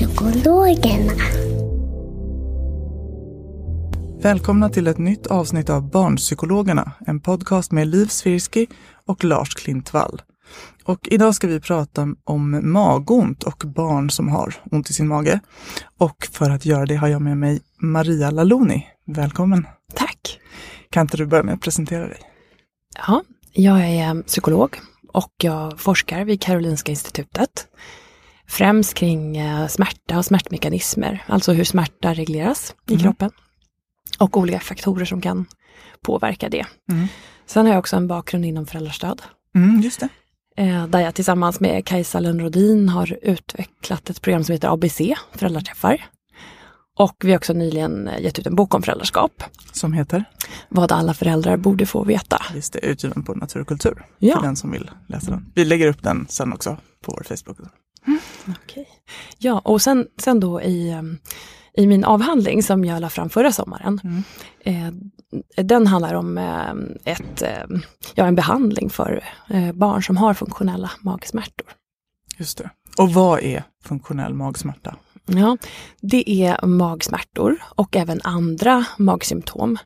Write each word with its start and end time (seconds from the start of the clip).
Barnpsykologerna. 0.00 1.12
Välkomna 4.22 4.68
till 4.68 4.86
ett 4.86 4.98
nytt 4.98 5.26
avsnitt 5.26 5.70
av 5.70 5.90
Barnpsykologerna, 5.90 6.92
en 7.06 7.20
podcast 7.20 7.72
med 7.72 7.88
Liv 7.88 8.06
Svirsky 8.06 8.66
och 9.06 9.24
Lars 9.24 9.54
Klintvall. 9.54 10.22
Och 10.84 11.08
idag 11.10 11.34
ska 11.34 11.46
vi 11.46 11.60
prata 11.60 12.08
om 12.24 12.72
magont 12.72 13.42
och 13.42 13.62
barn 13.66 14.10
som 14.10 14.28
har 14.28 14.54
ont 14.70 14.90
i 14.90 14.92
sin 14.92 15.08
mage. 15.08 15.40
Och 15.98 16.28
för 16.32 16.50
att 16.50 16.66
göra 16.66 16.86
det 16.86 16.96
har 16.96 17.08
jag 17.08 17.22
med 17.22 17.38
mig 17.38 17.60
Maria 17.78 18.30
Laloni. 18.30 18.86
Välkommen! 19.06 19.66
Tack! 19.94 20.38
Kan 20.90 21.00
inte 21.00 21.16
du 21.16 21.26
börja 21.26 21.42
med 21.42 21.54
att 21.54 21.60
presentera 21.60 22.06
dig? 22.06 22.18
Ja, 23.06 23.22
jag 23.52 23.80
är 23.80 24.22
psykolog 24.22 24.78
och 25.12 25.32
jag 25.42 25.80
forskar 25.80 26.24
vid 26.24 26.40
Karolinska 26.40 26.90
institutet. 26.90 27.66
Främst 28.50 28.94
kring 28.94 29.36
eh, 29.36 29.66
smärta 29.66 30.18
och 30.18 30.24
smärtmekanismer, 30.24 31.24
alltså 31.26 31.52
hur 31.52 31.64
smärta 31.64 32.14
regleras 32.14 32.74
i 32.88 32.92
Mhm. 32.94 33.02
kroppen. 33.02 33.30
Och 34.18 34.36
olika 34.36 34.60
faktorer 34.60 35.04
som 35.04 35.20
kan 35.20 35.46
påverka 36.02 36.48
det. 36.48 36.66
Mm. 36.92 37.06
Sen 37.46 37.66
har 37.66 37.72
jag 37.72 37.78
också 37.78 37.96
en 37.96 38.08
bakgrund 38.08 38.44
inom 38.44 38.66
föräldrastöd. 38.66 39.22
Mm, 39.54 39.80
just 39.80 40.00
det. 40.00 40.08
eh, 40.62 40.86
Där 40.86 41.00
jag 41.00 41.14
tillsammans 41.14 41.60
med 41.60 41.86
Kajsa 41.86 42.20
Lönnrodin 42.20 42.88
har 42.88 43.18
utvecklat 43.22 44.10
ett 44.10 44.20
program 44.22 44.44
som 44.44 44.52
heter 44.52 44.68
ABC, 44.68 45.00
Föräldraträffar. 45.32 46.04
Och 46.98 47.14
vi 47.24 47.30
har 47.30 47.36
också 47.38 47.52
nyligen 47.52 48.08
eh, 48.08 48.20
gett 48.22 48.38
ut 48.38 48.46
en 48.46 48.54
bok 48.56 48.74
om 48.74 48.82
föräldraskap. 48.82 49.42
Som 49.72 49.92
heter? 49.92 50.24
Vad 50.68 50.92
alla 50.92 51.14
föräldrar 51.14 51.56
borde 51.56 51.86
få 51.86 52.04
veta. 52.04 52.42
Just 52.54 52.72
det, 52.72 52.78
utgiven 52.78 53.22
på 53.22 53.34
Natur 53.34 53.60
och 53.60 53.68
kultur. 53.68 54.06
Ja. 54.18 54.34
För 54.36 54.42
den 54.42 54.56
som 54.56 54.70
vill 54.70 54.90
läsa 55.06 55.30
den. 55.30 55.52
Vi 55.54 55.64
lägger 55.64 55.86
upp 55.86 56.02
den 56.02 56.26
sen 56.28 56.52
också 56.52 56.76
på 57.04 57.12
vår 57.12 57.22
Facebook. 57.36 57.58
Okej. 58.48 58.88
Ja, 59.38 59.58
och 59.58 59.82
sen, 59.82 60.06
sen 60.16 60.40
då 60.40 60.62
i, 60.62 60.90
em, 60.90 61.18
i 61.74 61.86
min 61.86 62.04
avhandling 62.04 62.62
som 62.62 62.84
jag 62.84 63.00
la 63.00 63.08
fram 63.08 63.30
förra 63.30 63.52
sommaren. 63.52 64.00
Mm. 64.04 64.24
Eh, 64.60 65.64
den 65.64 65.86
handlar 65.86 66.14
om 66.14 66.38
eh, 66.38 67.12
ett, 67.12 67.42
eh, 67.42 67.78
ja, 68.14 68.26
en 68.26 68.34
behandling 68.34 68.90
för 68.90 69.24
eh, 69.50 69.72
barn 69.72 70.02
som 70.02 70.16
har 70.16 70.34
funktionella 70.34 70.90
magsmärtor. 71.00 71.66
Just 72.38 72.58
det. 72.58 72.70
Och 72.98 73.12
vad 73.12 73.40
är 73.40 73.64
funktionell 73.84 74.34
magsmärta? 74.34 74.96
Ja, 75.26 75.56
det 76.00 76.30
är 76.30 76.66
magsmärtor 76.66 77.62
och 77.74 77.96
även 77.96 78.20
andra 78.24 78.84
magsymptom. 78.98 79.78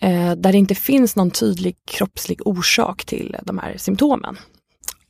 Eh, 0.00 0.32
där 0.32 0.52
det 0.52 0.58
inte 0.58 0.74
finns 0.74 1.16
någon 1.16 1.30
tydlig 1.30 1.76
kroppslig 1.84 2.46
orsak 2.46 3.04
till 3.04 3.36
de 3.42 3.58
här 3.58 3.76
symptomen. 3.76 4.36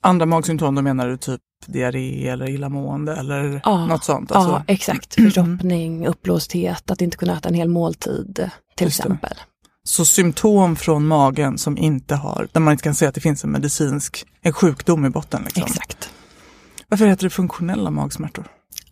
Andra 0.01 0.27
magsymptom, 0.27 0.75
då 0.75 0.83
menar 0.83 1.09
du 1.09 1.17
typ 1.17 1.41
diarré 1.67 2.29
eller 2.29 2.49
illamående 2.51 3.17
eller 3.17 3.61
Ja, 3.65 3.87
något 3.87 4.05
sånt? 4.05 4.31
Ja, 4.31 4.37
Alltså, 4.37 4.63
exakt. 4.67 5.15
Förstoppning, 5.15 6.07
uppblåsthet, 6.07 6.91
att 6.91 7.01
inte 7.01 7.17
kunna 7.17 7.37
äta 7.39 7.49
en 7.49 7.55
hel 7.55 7.69
måltid 7.69 8.35
till 8.77 8.87
Just 8.87 8.99
det. 8.99 9.03
exempel. 9.03 9.37
Så 9.85 10.05
symptom 10.05 10.77
från 10.77 11.07
magen 11.07 11.59
som 11.59 11.79
inte 11.79 12.15
har, 12.15 12.49
där 12.53 12.61
man 12.61 12.73
inte 12.73 12.85
kan 12.85 12.95
säga 12.95 13.09
att 13.09 13.15
det 13.15 13.21
finns 13.21 13.45
en 13.45 13.51
medicinsk, 13.51 14.25
en 14.43 14.53
sjukdom 14.53 15.07
i 15.07 15.11
botten. 15.11 15.43
Liksom. 15.45 15.63
Exakt. 15.63 16.11
Varför 16.89 17.07
heter 17.07 17.25
det 17.25 17.31
funktionella 17.31 17.91
magsmärtor? 17.91 18.47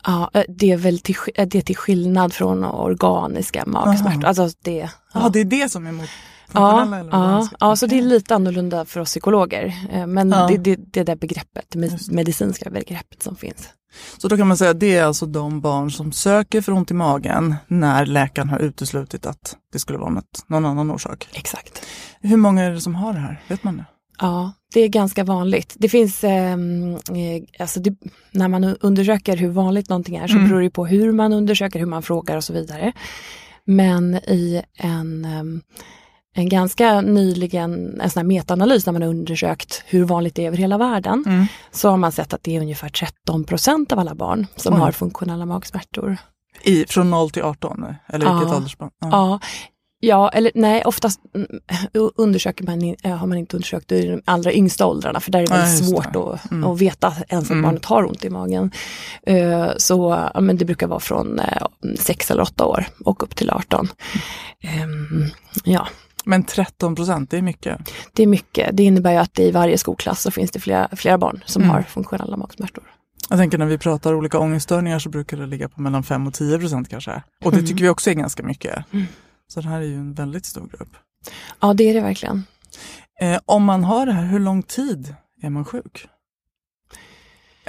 Ja, 0.06 0.30
eh, 0.34 0.42
det 0.48 0.70
är 0.72 0.76
väl 0.76 0.98
till, 0.98 1.16
eh, 1.34 1.46
det 1.48 1.58
är 1.58 1.62
till 1.62 1.76
skillnad 1.76 2.32
från 2.32 2.64
organiska 2.64 3.64
magsmärtor. 3.66 4.18
Aha. 4.24 4.28
Alltså 4.28 4.48
det, 4.64 4.76
Ja, 4.78 4.88
ja. 5.14 5.28
det 5.28 5.40
är 5.40 5.44
det 5.44 5.68
som 5.68 5.86
är 5.86 5.92
mot 5.92 6.08
Ja, 6.52 7.04
ja, 7.10 7.48
ja, 7.60 7.76
så 7.76 7.86
det 7.86 7.98
är 7.98 8.02
lite 8.02 8.34
annorlunda 8.34 8.84
för 8.84 9.00
oss 9.00 9.08
psykologer. 9.08 9.74
eh, 9.92 10.06
Men 10.06 10.30
Ja. 10.30 10.46
det, 10.46 10.56
det, 10.58 10.76
det 10.92 11.00
är 11.00 11.04
det 11.04 11.16
begreppet, 11.16 11.64
det. 11.68 11.78
medicinska 12.12 12.70
begreppet 12.70 13.22
som 13.22 13.36
finns. 13.36 13.68
Så 14.18 14.28
då 14.28 14.36
kan 14.36 14.48
man 14.48 14.56
säga 14.56 14.70
att 14.70 14.80
det 14.80 14.96
är 14.96 15.04
alltså 15.04 15.26
de 15.26 15.60
barn 15.60 15.90
som 15.90 16.12
söker 16.12 16.60
för 16.60 16.72
ont 16.72 16.90
i 16.90 16.94
magen 16.94 17.54
när 17.66 18.06
läkaren 18.06 18.48
har 18.48 18.58
uteslutit 18.58 19.26
att 19.26 19.56
det 19.72 19.78
skulle 19.78 19.98
vara 19.98 20.10
något, 20.10 20.44
någon 20.46 20.64
annan 20.66 20.90
orsak. 20.90 21.28
Exakt. 21.32 21.86
Hur 22.20 22.36
många 22.36 22.62
är 22.64 22.70
det 22.70 22.80
som 22.80 22.94
har 22.94 23.12
det 23.12 23.18
här? 23.18 23.42
Vet 23.48 23.64
man 23.64 23.76
det? 23.76 23.84
Ja, 24.20 24.52
det 24.74 24.80
är 24.80 24.88
ganska 24.88 25.24
vanligt. 25.24 25.74
Det 25.78 25.88
finns, 25.88 26.24
ehm, 26.24 26.94
eh, 26.94 27.42
alltså 27.58 27.80
det, 27.80 27.94
när 28.30 28.48
man 28.48 28.64
undersöker 28.64 29.36
hur 29.36 29.48
vanligt 29.50 29.88
någonting 29.88 30.16
är 30.16 30.28
så 30.28 30.36
Mm. 30.36 30.48
beror 30.48 30.60
det 30.60 30.70
på 30.70 30.86
hur 30.86 31.12
man 31.12 31.32
undersöker, 31.32 31.78
hur 31.78 31.86
man 31.86 32.02
frågar 32.02 32.36
och 32.36 32.44
så 32.44 32.52
vidare. 32.52 32.92
Men 33.64 34.14
i 34.14 34.62
en, 34.74 35.24
ehm, 35.24 35.60
en 36.34 36.48
ganska 36.48 37.00
nyligen, 37.00 38.00
en 38.00 38.10
sån 38.10 38.20
här 38.20 38.24
metaanalys 38.26 38.86
när 38.86 38.92
man 38.92 39.02
har 39.02 39.08
undersökt 39.08 39.82
hur 39.86 40.04
vanligt 40.04 40.34
det 40.34 40.42
är 40.42 40.46
över 40.46 40.56
hela 40.56 40.78
världen, 40.78 41.24
Mm. 41.26 41.46
så 41.70 41.90
har 41.90 41.96
man 41.96 42.12
sett 42.12 42.32
att 42.34 42.42
det 42.42 42.56
är 42.56 42.60
ungefär 42.60 42.88
13 42.88 43.44
procent 43.44 43.92
av 43.92 43.98
alla 43.98 44.14
barn 44.14 44.46
som 44.56 44.74
Oj. 44.74 44.80
har 44.80 44.92
funktionella 44.92 45.46
magsmärtor. 45.46 46.16
I, 46.62 46.84
från 46.88 47.10
0 47.10 47.30
till 47.30 47.42
18? 47.42 47.84
Eller 48.08 48.26
Ja. 48.26 48.38
vilket 48.38 48.56
åldersspann? 48.56 48.90
Ja. 49.00 49.08
Ja, 49.10 49.40
ja 50.00 50.28
eller 50.28 50.52
nej, 50.54 50.82
oftast 50.84 51.20
mm, 51.34 51.46
undersöker 52.16 52.64
man, 52.64 52.80
har 53.18 53.26
man 53.26 53.38
inte 53.38 53.56
undersökt 53.56 53.92
i 53.92 54.06
de 54.08 54.22
allra 54.24 54.52
yngsta 54.52 54.86
åldrarna 54.86 55.20
för 55.20 55.30
där 55.30 55.38
är 55.42 55.46
det 55.46 55.54
Ja, 55.54 55.60
väldigt 55.60 55.88
svårt 55.88 56.12
det. 56.12 56.18
att, 56.18 56.50
Mm. 56.50 56.70
att 56.70 56.80
veta 56.80 57.12
ens 57.28 57.44
att 57.44 57.50
Mm. 57.50 57.62
barnet 57.62 57.84
har 57.84 58.06
ont 58.06 58.24
i 58.24 58.30
magen. 58.30 58.70
Så 59.76 60.28
ja, 60.34 60.40
men 60.40 60.56
det 60.56 60.64
brukar 60.64 60.86
vara 60.86 61.00
från 61.00 61.40
6 61.98 62.30
eller 62.30 62.42
8 62.42 62.64
år 62.66 62.86
och 63.04 63.22
upp 63.22 63.36
till 63.36 63.50
18. 63.50 63.88
Ehm, 64.62 65.24
Ja, 65.64 65.88
Men 66.28 66.44
13 66.44 66.94
procent, 66.94 67.30
det 67.30 67.38
är 67.38 67.42
mycket. 67.42 67.78
det 68.12 68.22
är 68.22 68.26
mycket. 68.26 68.76
Det 68.76 68.82
innebär 68.82 69.12
ju 69.12 69.18
att 69.18 69.38
i 69.38 69.50
varje 69.50 69.78
skolklass 69.78 70.22
så 70.22 70.30
finns 70.30 70.50
det 70.50 70.60
flera, 70.60 70.88
flera 70.96 71.18
barn 71.18 71.42
som 71.46 71.62
Mm. 71.62 71.74
har 71.74 71.82
funktionella 71.82 72.36
magsmärtor. 72.36 72.84
Jag 73.30 73.38
tänker 73.38 73.58
när 73.58 73.66
vi 73.66 73.78
pratar 73.78 74.14
olika 74.14 74.38
ångeststörningar 74.38 74.98
så 74.98 75.08
brukar 75.08 75.36
det 75.36 75.46
ligga 75.46 75.68
på 75.68 75.80
mellan 75.82 76.02
5 76.02 76.26
och 76.26 76.34
10 76.34 76.58
procent 76.58 76.88
kanske. 76.88 77.22
Och 77.44 77.50
det 77.50 77.56
Mm. 77.58 77.66
tycker 77.68 77.82
vi 77.82 77.88
också 77.88 78.10
är 78.10 78.14
ganska 78.14 78.42
mycket. 78.42 78.92
Mm. 78.92 79.06
Så 79.48 79.60
det 79.60 79.68
här 79.68 79.78
är 79.80 79.84
ju 79.84 79.94
en 79.94 80.14
väldigt 80.14 80.44
stor 80.46 80.68
grupp. 80.78 80.96
Ja, 81.60 81.74
det 81.74 81.84
är 81.90 81.94
det 81.94 82.00
verkligen. 82.00 82.44
Eh, 83.20 83.40
om 83.44 83.64
man 83.64 83.84
har 83.84 84.06
det 84.06 84.12
här, 84.12 84.24
hur 84.26 84.38
lång 84.40 84.62
tid 84.62 85.14
är 85.42 85.50
man 85.50 85.64
sjuk? 85.64 86.06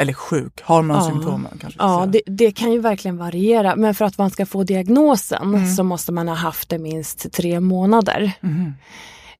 Eller 0.01 0.13
sjuk, 0.13 0.61
har 0.63 0.81
man 0.81 0.97
Ja. 0.97 1.03
symptomen 1.11 1.57
kanske? 1.61 1.79
Ja, 1.83 2.05
det, 2.05 2.21
det 2.25 2.51
kan 2.51 2.71
ju 2.71 2.79
verkligen 2.79 3.17
variera. 3.17 3.75
Men 3.75 3.95
för 3.95 4.05
att 4.05 4.17
man 4.17 4.29
ska 4.29 4.45
få 4.45 4.63
diagnosen 4.63 5.41
Mm. 5.55 5.67
så 5.75 5.83
måste 5.83 6.11
man 6.11 6.27
ha 6.27 6.35
haft 6.35 6.69
det 6.69 6.79
minst 6.79 7.31
tre 7.33 7.59
månader. 7.59 8.31
Mhm. 8.41 8.73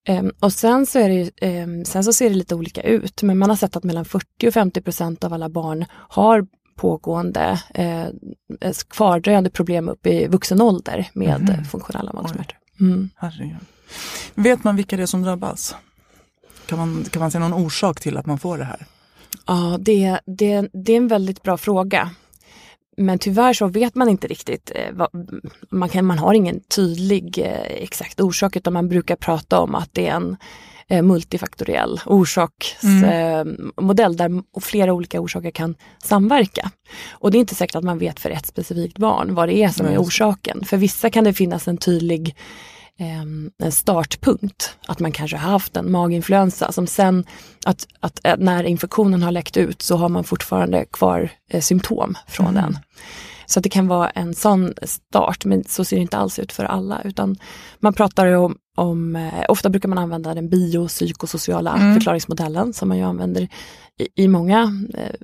Ehm, 0.08 0.32
och 0.40 0.54
sen 0.54 0.86
så, 0.86 1.00
är 1.00 1.10
det, 1.10 1.32
ehm, 1.48 1.86
sen 1.86 2.04
så 2.04 2.14
ser 2.14 2.30
det 2.30 2.36
lite 2.36 2.56
olika 2.56 2.82
ut. 2.82 3.24
Men 3.24 3.38
man 3.38 3.50
har 3.50 3.58
sett 3.58 3.76
att 3.76 3.84
mellan 3.84 4.06
40 4.06 4.48
och 4.48 4.54
50 4.54 4.82
procent 4.82 5.24
av 5.24 5.34
alla 5.34 5.50
barn 5.50 5.86
har 5.92 6.48
pågående 6.76 7.62
eh, 7.74 8.06
kvardröjande 8.90 9.50
problem 9.50 9.90
upp 9.90 10.08
i 10.08 10.28
vuxen 10.28 10.62
ålder 10.62 11.10
med 11.14 11.42
Mhm. 11.42 11.66
funktionella 11.66 12.14
magsmärtor. 12.14 12.58
Mm. 12.80 13.10
Vet 14.36 14.64
man 14.64 14.76
vilka 14.76 14.98
det 14.98 15.04
är 15.04 15.08
som 15.08 15.22
drabbas? 15.22 15.76
Kan 16.66 16.78
man, 16.78 17.06
kan 17.12 17.20
man 17.20 17.32
se 17.32 17.40
någon 17.40 17.54
orsak 17.54 18.00
till 18.00 18.18
att 18.18 18.26
man 18.26 18.40
får 18.40 18.58
det 18.58 18.64
här? 18.64 18.86
Ja, 19.50 19.78
det, 19.80 20.20
det, 20.26 20.70
det 20.74 20.94
är 20.94 20.98
en 20.98 21.08
väldigt 21.08 21.44
bra 21.44 21.58
fråga. 21.58 22.10
Men 22.98 23.20
tyvärr 23.20 23.54
så 23.54 23.68
vet 23.68 23.96
man 23.96 24.10
inte 24.10 24.28
riktigt. 24.28 24.72
Eh, 24.76 25.08
man, 25.70 25.90
kan, 25.90 26.06
man 26.06 26.20
har 26.20 26.34
ingen 26.34 26.60
tydlig 26.60 27.38
eh, 27.38 27.84
exakt 27.84 28.22
orsak 28.22 28.56
utan 28.56 28.74
man 28.74 28.90
brukar 28.90 29.16
prata 29.16 29.60
om 29.60 29.76
att 29.76 29.90
det 29.94 30.08
är 30.08 30.16
en 30.16 30.38
eh, 30.88 31.02
multifaktoriell 31.02 32.00
orsaksmodell 32.06 34.12
mm. 34.16 34.18
där 34.18 34.60
flera 34.62 34.94
olika 34.94 35.22
orsaker 35.22 35.52
kan 35.52 35.76
samverka. 36.04 36.72
Och 37.12 37.32
det 37.32 37.38
är 37.38 37.40
inte 37.40 37.56
säkert 37.56 37.76
att 37.76 37.84
man 37.84 37.98
vet 37.98 38.20
för 38.20 38.30
ett 38.30 38.46
specifikt 38.46 38.98
barn 38.98 39.36
vad 39.36 39.50
det 39.50 39.64
är 39.64 39.70
som 39.70 39.86
är 39.86 39.98
orsaken. 39.98 40.66
För 40.66 40.78
vissa 40.78 41.10
kan 41.10 41.24
det 41.24 41.34
finnas 41.34 41.68
en 41.68 41.78
tydlig 41.78 42.36
en 43.00 43.72
startpunkt. 43.72 44.76
Att 44.88 45.00
man 45.00 45.12
kanske 45.12 45.38
har 45.38 45.52
haft 45.52 45.78
en 45.78 45.92
maginfluensa 45.92 46.72
som 46.72 46.88
sen, 46.88 47.26
att, 47.66 47.88
att, 48.00 48.20
att 48.24 48.40
när 48.40 48.64
infektionen 48.64 49.24
har 49.24 49.32
läckt 49.32 49.58
ut 49.58 49.82
så 49.82 49.96
har 49.96 50.10
man 50.10 50.24
fortfarande 50.24 50.86
kvar 50.86 51.30
eh, 51.50 51.62
symptom 51.62 52.18
från 52.28 52.48
mm. 52.48 52.62
den. 52.64 52.78
Så 53.46 53.60
det 53.60 53.70
kan 53.70 53.88
vara 53.88 54.10
en 54.10 54.36
sån 54.36 54.74
start, 54.82 55.46
men 55.46 55.64
så 55.64 55.86
ser 55.86 55.96
det 55.96 56.02
inte 56.02 56.18
alls 56.18 56.40
ut 56.40 56.52
för 56.52 56.64
alla. 56.64 57.02
Utan 57.04 57.38
man 57.80 57.94
pratar 57.94 58.28
om, 58.34 58.58
om 58.76 59.16
eh, 59.16 59.44
ofta 59.50 59.70
brukar 59.70 59.90
man 59.90 59.98
använda 59.98 60.34
den 60.34 60.50
biopsykosociala 60.50 61.76
mm. 61.76 61.94
förklaringsmodellen 61.94 62.74
som 62.74 62.88
man 62.88 62.98
ju 62.98 63.04
använder 63.04 63.48
i, 63.98 64.24
i 64.24 64.28
många, 64.28 64.86
eh, 64.94 65.16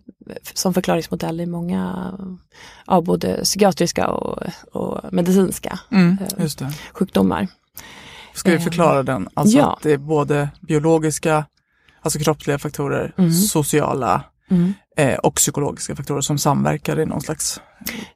som 0.54 0.74
förklaringsmodell 0.74 1.42
i 1.42 1.46
många, 1.46 2.14
ja, 2.88 3.02
både 3.02 3.44
psykiatriska 3.44 4.08
och, 4.08 4.44
och 4.72 5.14
medicinska 5.14 5.80
mm, 5.92 6.18
eh, 6.38 6.70
sjukdomar. 6.94 7.48
Ska 8.36 8.52
vi 8.52 8.60
förklara 8.60 9.04
den? 9.04 9.30
Alltså 9.34 9.58
ja. 9.58 9.74
att 9.74 9.84
det 9.84 9.92
är 9.92 9.98
både 9.98 10.50
biologiska, 10.62 11.46
alltså 12.02 12.20
kroppsliga 12.20 12.60
faktorer, 12.60 13.14
mm. 13.18 13.32
sociala 13.32 14.24
mm. 14.52 14.74
Eh, 14.98 15.16
och 15.16 15.36
psykologiska 15.36 15.96
faktorer 15.96 16.22
som 16.22 16.38
samverkar 16.38 17.00
i 17.00 17.06
någon 17.06 17.22
slags 17.22 17.62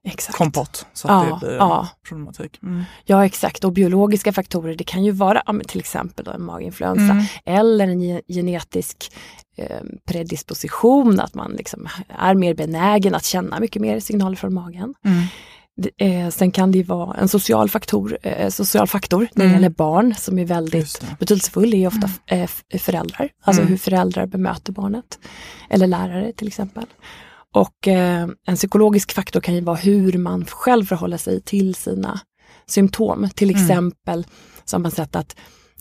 exakt. 0.04 0.38
kompott. 0.38 0.86
Så 0.94 1.08
att 1.08 1.28
ja, 1.28 1.34
det 1.34 1.46
blir 1.46 1.58
ja. 1.58 1.88
problematik. 2.08 2.60
Mm. 2.64 2.84
Ja 3.06 3.26
exakt 3.26 3.64
och 3.64 3.74
biologiska 3.74 4.34
faktorer 4.34 4.76
det 4.76 4.84
kan 4.84 5.04
ju 5.04 5.12
vara 5.12 5.44
till 5.68 5.80
exempel 5.80 6.28
en 6.28 6.44
maginfluensa 6.44 7.12
mm. 7.12 7.24
eller 7.46 7.88
en 7.88 8.22
genetisk 8.28 9.12
eh, 9.58 9.82
predisposition, 10.06 11.20
att 11.20 11.34
man 11.34 11.52
liksom 11.52 11.88
är 12.08 12.36
mer 12.36 12.54
benägen 12.54 13.16
att 13.16 13.26
känna 13.26 13.60
mycket 13.60 13.82
mer 13.82 14.00
signaler 14.00 14.36
från 14.36 14.54
magen. 14.54 14.94
Eh, 15.98 16.30
sen 16.30 16.52
kan 16.52 16.72
det 16.72 16.84
vara 16.84 17.18
en 17.18 17.28
social 17.28 17.70
faktor, 17.70 18.18
eh, 18.22 18.50
social 18.50 18.88
faktor 18.88 19.20
när 19.20 19.46
det 19.46 19.50
mm. 19.50 19.54
gäller 19.54 19.76
barn 19.76 20.14
som 20.18 20.40
är 20.40 20.46
väldigt 20.46 21.02
betydelsefull, 21.20 21.74
är 21.74 21.88
ofta 21.88 22.10
mm. 22.28 22.48
eh, 22.70 22.80
föräldrar, 22.80 23.30
alltså 23.44 23.62
mm. 23.62 23.72
hur 23.72 23.78
föräldrar 23.78 24.26
bemöter 24.26 24.74
barnet. 24.74 25.20
Eller 25.70 25.88
lärare 25.88 26.34
till 26.34 26.48
exempel. 26.48 26.86
Och 27.56 27.88
eh, 27.88 28.28
en 28.48 28.56
psykologisk 28.56 29.14
faktor 29.14 29.42
kan 29.42 29.56
ju 29.56 29.62
vara 29.62 29.76
hur 29.76 30.18
man 30.18 30.46
själv 30.46 30.86
förhåller 30.86 31.18
sig 31.18 31.42
till 31.42 31.76
sina 31.76 32.20
symptom. 32.68 33.30
Till 33.36 33.50
mm. 33.50 33.62
exempel 33.62 34.26
så 34.66 34.76
har 34.76 34.82
man 34.82 34.92
sett 34.92 35.16
att 35.16 35.36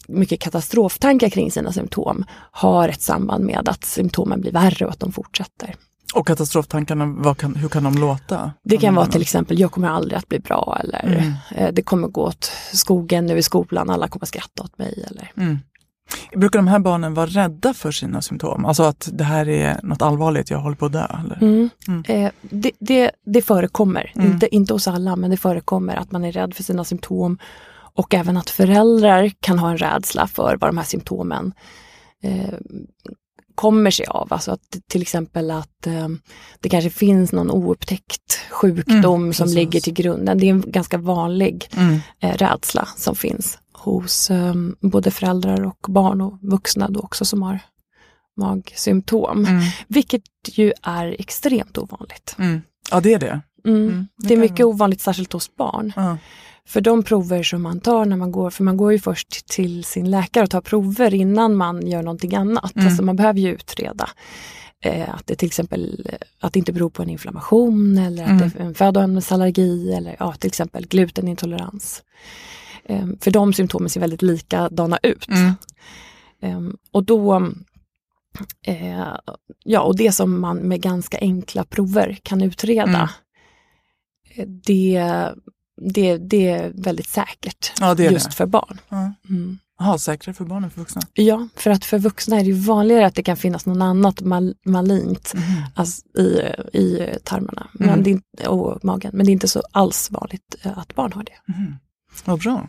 mycket 0.09 0.41
katastroftankar 0.41 1.29
kring 1.29 1.51
sina 1.51 1.73
symptom 1.73 2.25
har 2.51 2.89
ett 2.89 3.03
samband 3.03 3.45
med 3.45 3.69
att 3.69 3.85
symptomen 3.85 4.41
blir 4.41 4.53
värre 4.53 4.87
och 4.87 4.93
att 4.93 5.01
de 5.01 5.13
fortsätter. 5.13 5.75
Och 6.15 6.27
katastroftankarna, 6.27 7.35
kan, 7.35 7.57
hur 7.57 7.69
kan 7.69 7.85
de 7.85 7.95
låta? 7.95 8.53
Det 8.65 8.77
kan 8.77 8.95
vara 8.95 9.07
till 9.07 9.23
exempel, 9.23 9.61
jag 9.61 9.73
kommer 9.73 9.89
aldrig 9.89 10.19
att 10.19 10.29
bli 10.29 10.39
bra 10.39 10.79
eller 10.85 11.05
mm. 11.05 11.33
eh, 11.51 11.73
det 11.73 11.83
kommer 11.83 12.09
gå 12.09 12.23
åt 12.23 12.53
skogen 12.73 13.27
nu 13.27 13.39
i 13.39 13.43
skolan, 13.43 13.91
alla 13.91 14.09
kommer 14.09 14.27
skratta 14.27 14.63
åt 14.63 14.79
mig. 14.79 15.05
Eller. 15.11 15.33
Mm. 15.37 15.59
Brukar 16.37 16.59
de 16.59 16.69
här 16.69 16.79
barnen 16.79 17.15
vara 17.15 17.27
rädda 17.27 17.75
för 17.75 17.91
sina 17.91 18.23
symptom? 18.23 18.65
Alltså 18.65 18.83
att 18.83 19.09
det 19.13 19.25
här 19.25 19.49
är 19.49 19.81
något 19.83 20.03
allvarligt, 20.03 20.51
jag 20.51 20.59
håller 20.59 20.77
på 20.77 20.87
att 20.87 20.93
dö? 20.93 21.07
Eller? 21.25 21.39
Mm. 21.43 21.71
Mm. 21.89 22.05
Eh, 22.09 22.33
det, 22.41 22.73
det, 22.81 23.11
det, 23.27 23.43
förekommer, 23.43 24.13
mm. 24.15 24.33
inte, 24.33 24.55
inte 24.55 24.73
hos 24.73 24.89
alla, 24.89 25.17
men 25.17 25.31
det 25.31 25.37
förekommer 25.37 25.97
att 25.97 26.13
man 26.13 26.25
är 26.25 26.33
rädd 26.33 26.55
för 26.55 26.63
sina 26.63 26.85
symptom. 26.85 27.39
Och 27.95 28.15
även 28.15 28.37
att 28.37 28.51
föräldrar 28.51 29.31
kan 29.41 29.59
ha 29.59 29.71
en 29.71 29.79
rädsla 29.79 30.27
för 30.27 30.57
vad 30.61 30.71
de 30.71 30.79
här 30.79 30.85
symptomen 30.85 31.53
eh, 32.23 32.55
kommer 33.59 33.91
sig 33.91 34.07
av. 34.07 34.33
Alltså 34.33 34.51
att 34.51 34.77
till 34.89 35.03
exempel 35.03 35.51
att 35.51 35.87
eh, 35.87 36.09
det 36.61 36.69
kanske 36.69 36.91
finns 36.91 37.33
någon 37.33 37.51
oupptäckt 37.51 38.39
sjukdom 38.51 39.23
mm, 39.23 39.33
som 39.33 39.49
ligger 39.49 39.81
till 39.81 39.93
grunden. 39.93 40.39
Det 40.39 40.47
är 40.47 40.51
en 40.51 40.65
ganska 40.67 40.99
vanlig 40.99 41.69
mm. 41.77 42.01
eh, 42.21 42.37
rädsla 42.37 42.89
som 42.97 43.15
finns 43.15 43.59
hos 43.73 44.31
eh, 44.31 44.55
både 44.81 45.11
föräldrar 45.11 45.65
och 45.65 45.87
barn 45.89 46.21
och 46.21 46.39
vuxna 46.43 46.89
då 46.89 47.01
också 47.01 47.25
som 47.25 47.43
har 47.43 47.59
magsymptom. 48.37 49.47
Mm. 49.47 49.63
Vilket 49.89 50.23
ju 50.53 50.73
är 50.83 51.17
extremt 51.19 51.79
ovanligt. 51.79 52.37
Mm. 52.39 52.61
Ja 52.91 53.01
det 53.01 53.15
är 53.15 53.19
det. 53.19 53.41
Mm. 53.65 53.89
Mm, 53.89 54.09
det, 54.17 54.29
det 54.29 54.35
är 54.35 54.39
mycket 54.39 54.67
ovanligt, 54.67 55.01
särskilt 55.01 55.33
hos 55.33 55.57
barn. 55.57 55.93
För 56.69 56.81
de 56.81 57.03
prover 57.03 57.43
som 57.43 57.63
man 57.63 57.81
tar 57.81 58.05
när 58.05 58.17
man 58.17 58.33
går, 58.33 58.51
för 58.51 58.65
man 58.65 58.77
går 58.77 58.93
ju 58.93 58.99
först 58.99 59.49
till 59.49 59.85
sin 59.85 60.11
läkare 60.11 60.45
och 60.45 60.51
tar 60.51 60.61
prover 60.61 61.15
innan 61.15 61.57
man 61.57 61.87
gör 61.87 62.03
någonting 62.03 62.35
annat. 62.35 62.77
Mm. 62.77 62.87
Alltså 62.87 63.03
man 63.03 63.17
behöver 63.17 63.41
ju 63.41 63.53
utreda 63.53 64.09
eh, 64.85 65.15
att 65.15 65.27
det 65.27 65.37
till 65.37 65.47
exempel 65.47 66.07
att 66.41 66.53
det 66.53 66.59
inte 66.59 66.73
beror 66.73 66.91
på 66.91 67.03
en 67.03 67.11
inflammation 67.11 67.99
eller 67.99 68.23
att 68.23 68.31
mm. 68.31 68.51
det 68.55 68.61
är 68.61 68.65
en 68.65 68.75
födoämnesallergi 68.75 69.93
eller 69.93 70.17
ja, 70.19 70.33
till 70.33 70.49
exempel 70.49 70.87
glutenintolerans. 70.87 72.03
Eh, 72.85 73.07
för 73.21 73.31
de 73.31 73.53
symptomen 73.53 73.89
ser 73.89 74.01
väldigt 74.01 74.23
likadana 74.23 74.99
ut. 75.03 75.29
Mm. 75.29 75.55
Eh, 76.43 76.75
och 76.93 77.05
då 77.05 77.53
eh, 78.67 79.17
Ja, 79.65 79.81
och 79.81 79.97
det 79.97 80.13
som 80.13 80.41
man 80.41 80.57
med 80.57 80.81
ganska 80.81 81.19
enkla 81.19 81.65
prover 81.65 82.19
kan 82.23 82.43
utreda 82.43 82.83
mm. 82.83 83.09
eh, 84.35 84.47
det 84.47 85.05
det, 85.81 86.17
det 86.17 86.49
är 86.49 86.73
väldigt 86.75 87.09
säkert 87.09 87.73
ja, 87.81 87.91
är 87.91 88.11
just 88.11 88.31
det. 88.31 88.37
för 88.37 88.47
barn. 88.47 88.81
Ja. 88.89 89.13
Mm. 89.29 89.59
Aha, 89.81 89.99
säkrare 89.99 90.35
för 90.35 90.45
barn 90.45 90.65
än 90.65 90.71
för 90.71 90.81
vuxna? 90.81 91.03
Ja, 91.15 91.49
för 91.57 91.71
att 91.71 91.85
för 91.85 91.99
vuxna 91.99 92.41
är 92.41 92.45
det 92.45 92.53
vanligare 92.53 93.07
att 93.07 93.15
det 93.15 93.23
kan 93.23 93.37
finnas 93.37 93.67
något 93.67 93.83
annat 93.83 94.21
mal 94.21 94.55
malignt 94.65 95.35
mm. 95.35 95.47
alltså, 95.75 96.03
i, 96.19 96.23
i 96.73 97.17
tarmarna 97.25 97.69
men 97.73 97.89
mm. 97.89 98.03
det 98.03 98.43
är, 98.43 98.49
och 98.49 98.85
magen. 98.85 99.11
Men 99.15 99.27
det 99.27 99.31
är 99.31 99.33
inte 99.33 99.49
så 99.49 99.63
alls 99.73 100.11
vanligt 100.11 100.57
eh, 100.63 100.79
att 100.79 100.95
barn 100.95 101.13
har 101.13 101.25
det. 101.25 101.53
Mm. 101.55 101.75
Vad 102.25 102.41
bra. 102.41 102.69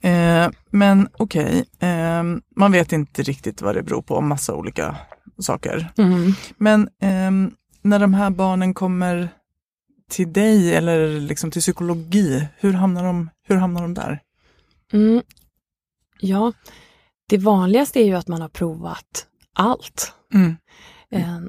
Eh, 0.00 0.50
men 0.70 1.08
okej, 1.18 1.64
okay. 1.76 1.88
eh, 1.88 2.22
man 2.56 2.72
vet 2.72 2.92
inte 2.92 3.22
riktigt 3.22 3.62
vad 3.62 3.74
det 3.74 3.82
beror 3.82 4.02
på, 4.02 4.20
massa 4.20 4.54
olika 4.54 4.96
saker. 5.38 5.92
Mm. 5.98 6.32
Men 6.56 6.82
eh, 6.82 7.52
när 7.82 7.98
de 7.98 8.14
här 8.14 8.30
barnen 8.30 8.74
kommer 8.74 9.28
till 10.12 10.32
dig 10.32 10.74
eller 10.74 11.20
liksom 11.20 11.50
till 11.50 11.62
psykologi, 11.62 12.48
hur 12.56 12.72
hamnar 12.72 13.04
de, 13.04 13.30
hur 13.48 13.56
hamnar 13.56 13.82
de 13.82 13.94
där? 13.94 14.20
Mm. 14.92 15.22
Ja, 16.20 16.52
det 17.28 17.38
vanligaste 17.38 18.00
är 18.00 18.04
ju 18.04 18.14
att 18.14 18.28
man 18.28 18.40
har 18.40 18.48
provat 18.48 19.26
allt. 19.54 20.12
Mm. 20.34 20.56
Eh, 21.10 21.40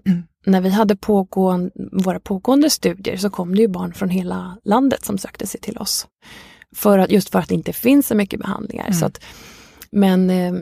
när 0.45 0.61
vi 0.61 0.69
hade 0.69 0.95
pågående, 0.95 1.71
våra 1.91 2.19
pågående 2.19 2.69
studier 2.69 3.17
så 3.17 3.29
kom 3.29 3.55
det 3.55 3.61
ju 3.61 3.67
barn 3.67 3.93
från 3.93 4.09
hela 4.09 4.57
landet 4.63 5.05
som 5.05 5.17
sökte 5.17 5.47
sig 5.47 5.59
till 5.59 5.77
oss. 5.77 6.07
För 6.75 6.99
att, 6.99 7.11
just 7.11 7.29
för 7.29 7.39
att 7.39 7.49
det 7.49 7.55
inte 7.55 7.73
finns 7.73 8.07
så 8.07 8.15
mycket 8.15 8.39
behandlingar. 8.39 8.85
Mm. 8.85 8.93
Så 8.93 9.05
att, 9.05 9.23
men 9.91 10.29
eh, 10.29 10.53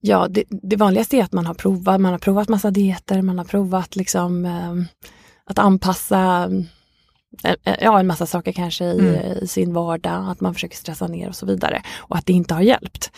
ja, 0.00 0.28
det, 0.28 0.44
det, 0.48 0.76
vanligaste 0.76 1.16
är 1.16 1.24
att 1.24 1.32
man 1.32 1.46
har 1.46 1.54
provat, 1.54 2.00
man 2.00 2.12
har 2.12 2.18
provat 2.18 2.48
massa 2.48 2.70
dieter, 2.70 3.22
man 3.22 3.38
har 3.38 3.44
provat 3.44 3.96
liksom 3.96 4.44
eh, 4.44 4.74
att 5.46 5.58
anpassa 5.58 6.50
eh, 7.44 7.54
eh, 7.64 7.74
ja, 7.80 8.00
en 8.00 8.06
massa 8.06 8.26
saker 8.26 8.52
kanske 8.52 8.84
i, 8.84 8.98
mm. 8.98 9.38
i, 9.42 9.46
sin 9.46 9.72
vardag, 9.72 10.30
att 10.30 10.40
man 10.40 10.54
försöker 10.54 10.76
stressa 10.76 11.06
ner 11.06 11.28
och 11.28 11.36
så 11.36 11.46
vidare. 11.46 11.82
Och 11.96 12.16
att 12.16 12.26
det 12.26 12.32
inte 12.32 12.54
har 12.54 12.62
hjälpt. 12.62 13.10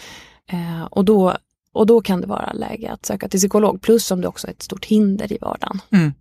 Eh, 0.50 0.84
och, 0.84 1.04
då, 1.04 1.36
och 1.72 1.86
då 1.86 2.00
kan 2.00 2.20
det 2.20 2.26
vara 2.26 2.52
läge 2.52 2.92
att 2.92 3.06
söka 3.06 3.28
till 3.28 3.40
psykolog, 3.40 3.82
plus 3.82 4.10
om 4.10 4.20
det 4.20 4.28
också 4.28 4.46
är 4.46 4.50
ett 4.50 4.62
stort 4.62 4.84
hinder 4.84 5.32
i 5.32 5.38
vardagen. 5.40 5.80
Mm. 5.90 6.12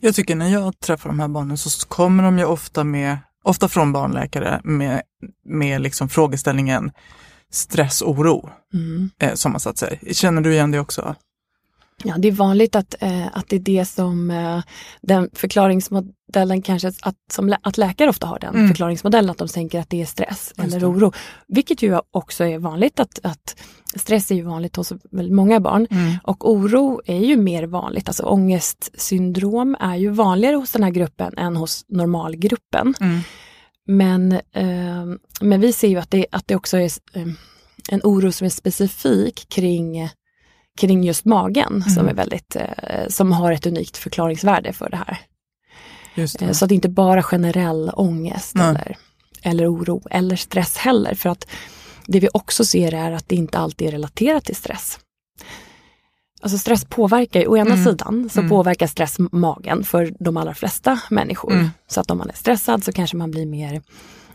Jag 0.00 0.14
tycker 0.14 0.34
när 0.34 0.48
jag 0.48 0.80
träffar 0.80 1.08
de 1.08 1.20
här 1.20 1.28
barnen 1.28 1.58
så 1.58 1.86
kommer 1.88 2.22
de 2.22 2.38
ju 2.38 2.44
ofta 2.44 2.84
med, 2.84 3.18
ofta 3.42 3.68
från 3.68 3.92
barnläkare 3.92 4.60
med, 4.64 5.02
med 5.44 5.80
liksom 5.80 6.08
frågeställningen 6.08 6.90
stress, 7.50 8.02
oro, 8.02 8.50
mm. 8.74 9.10
eh, 9.18 9.34
som 9.34 9.52
man 9.52 9.60
satt 9.60 9.78
sig. 9.78 10.00
Känner 10.12 10.42
du 10.42 10.52
igen 10.52 10.70
det 10.70 10.80
också? 10.80 11.14
Ja, 12.02 12.14
det 12.18 12.28
är 12.28 12.32
vanligt 12.32 12.76
att, 12.76 13.02
eh, 13.02 13.26
att 13.32 13.48
det 13.48 13.56
är 13.56 13.60
det 13.60 13.84
som 13.84 14.30
eh, 14.30 14.62
den 15.02 15.30
förklaringsmodellen 15.32 16.62
kanske, 16.62 16.92
att, 17.02 17.16
som, 17.32 17.54
att 17.62 17.78
läkare 17.78 18.10
ofta 18.10 18.26
har 18.26 18.38
den 18.38 18.54
mm. 18.54 18.68
förklaringsmodellen, 18.68 19.30
att 19.30 19.38
de 19.38 19.48
tänker 19.48 19.80
att 19.80 19.90
det 19.90 20.02
är 20.02 20.06
stress 20.06 20.52
Just 20.56 20.68
eller 20.68 20.80
det. 20.80 20.86
oro. 20.86 21.12
Vilket 21.48 21.82
ju 21.82 22.00
också 22.10 22.44
är 22.44 22.58
vanligt 22.58 23.00
att, 23.00 23.18
att 23.22 23.56
stress 23.96 24.30
är 24.30 24.34
ju 24.34 24.42
vanligt 24.42 24.76
hos 24.76 24.92
väldigt 25.10 25.34
många 25.34 25.60
barn 25.60 25.86
mm. 25.90 26.16
och 26.22 26.50
oro 26.50 27.00
är 27.04 27.20
ju 27.20 27.36
mer 27.36 27.66
vanligt, 27.66 28.08
alltså 28.08 28.22
ångestsyndrom 28.22 29.76
är 29.80 29.96
ju 29.96 30.10
vanligare 30.10 30.56
hos 30.56 30.72
den 30.72 30.82
här 30.82 30.90
gruppen 30.90 31.38
än 31.38 31.56
hos 31.56 31.84
normalgruppen. 31.88 32.94
Mm. 33.00 33.20
men, 33.86 34.32
eh, 34.32 35.18
men 35.40 35.60
vi 35.60 35.72
ser 35.72 35.88
ju 35.88 35.96
att 35.96 36.10
det, 36.10 36.26
att 36.32 36.48
det 36.48 36.56
också 36.56 36.76
är 36.76 36.90
eh, 37.12 37.26
en 37.90 38.00
oro 38.04 38.32
som 38.32 38.44
är 38.44 38.48
specifik 38.48 39.48
kring, 39.48 40.08
kring 40.78 41.04
just 41.04 41.24
magen 41.24 41.82
som, 41.82 41.92
Mm. 42.02 42.08
är 42.08 42.14
väldigt, 42.14 42.56
eh, 42.56 43.08
som 43.08 43.32
har 43.32 43.52
ett 43.52 43.66
unikt 43.66 43.96
förklaringsvärde 43.96 44.72
för 44.72 44.90
det 44.90 44.96
här. 44.96 45.18
Just 46.14 46.42
Eh, 46.42 46.48
det. 46.48 46.54
Så 46.54 46.64
att 46.64 46.68
det 46.68 46.74
inte 46.74 46.88
bara 46.88 47.22
generell 47.22 47.90
ångest 47.94 48.56
eller, 48.56 48.96
eller 49.42 49.72
oro 49.74 50.02
eller 50.10 50.36
stress 50.36 50.76
heller. 50.76 51.14
För 51.14 51.28
att 51.28 51.46
det 52.06 52.20
vi 52.20 52.28
också 52.34 52.64
ser 52.64 52.94
är 52.94 53.12
att 53.12 53.28
det 53.28 53.36
inte 53.36 53.58
alltid 53.58 53.88
är 53.88 53.92
relaterat 53.92 54.44
till 54.44 54.56
stress. 54.56 54.98
Alltså 56.42 56.58
stress 56.58 56.84
påverkar 56.84 57.48
å 57.48 57.56
ena 57.56 57.74
Mm. 57.74 57.84
sidan 57.84 58.30
så 58.32 58.38
Mm. 58.40 58.50
påverkar 58.50 58.86
stress 58.86 59.16
magen 59.18 59.84
för 59.84 60.14
de 60.20 60.36
allra 60.36 60.54
flesta 60.54 61.00
människor. 61.10 61.52
Mm. 61.52 61.70
Så 61.86 62.00
att 62.00 62.10
om 62.10 62.18
man 62.18 62.28
är 62.30 62.34
stressad 62.34 62.84
så 62.84 62.92
kanske 62.92 63.16
man 63.16 63.30
blir 63.30 63.46
mer, 63.46 63.82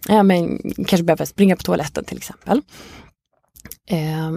ja 0.07 0.23
men 0.23 0.59
kanske 0.75 1.03
behöver 1.03 1.25
springa 1.25 1.55
på 1.55 1.63
toaletten 1.63 2.03
till 2.05 2.17
exempel. 2.17 2.61
Eh, 3.89 4.31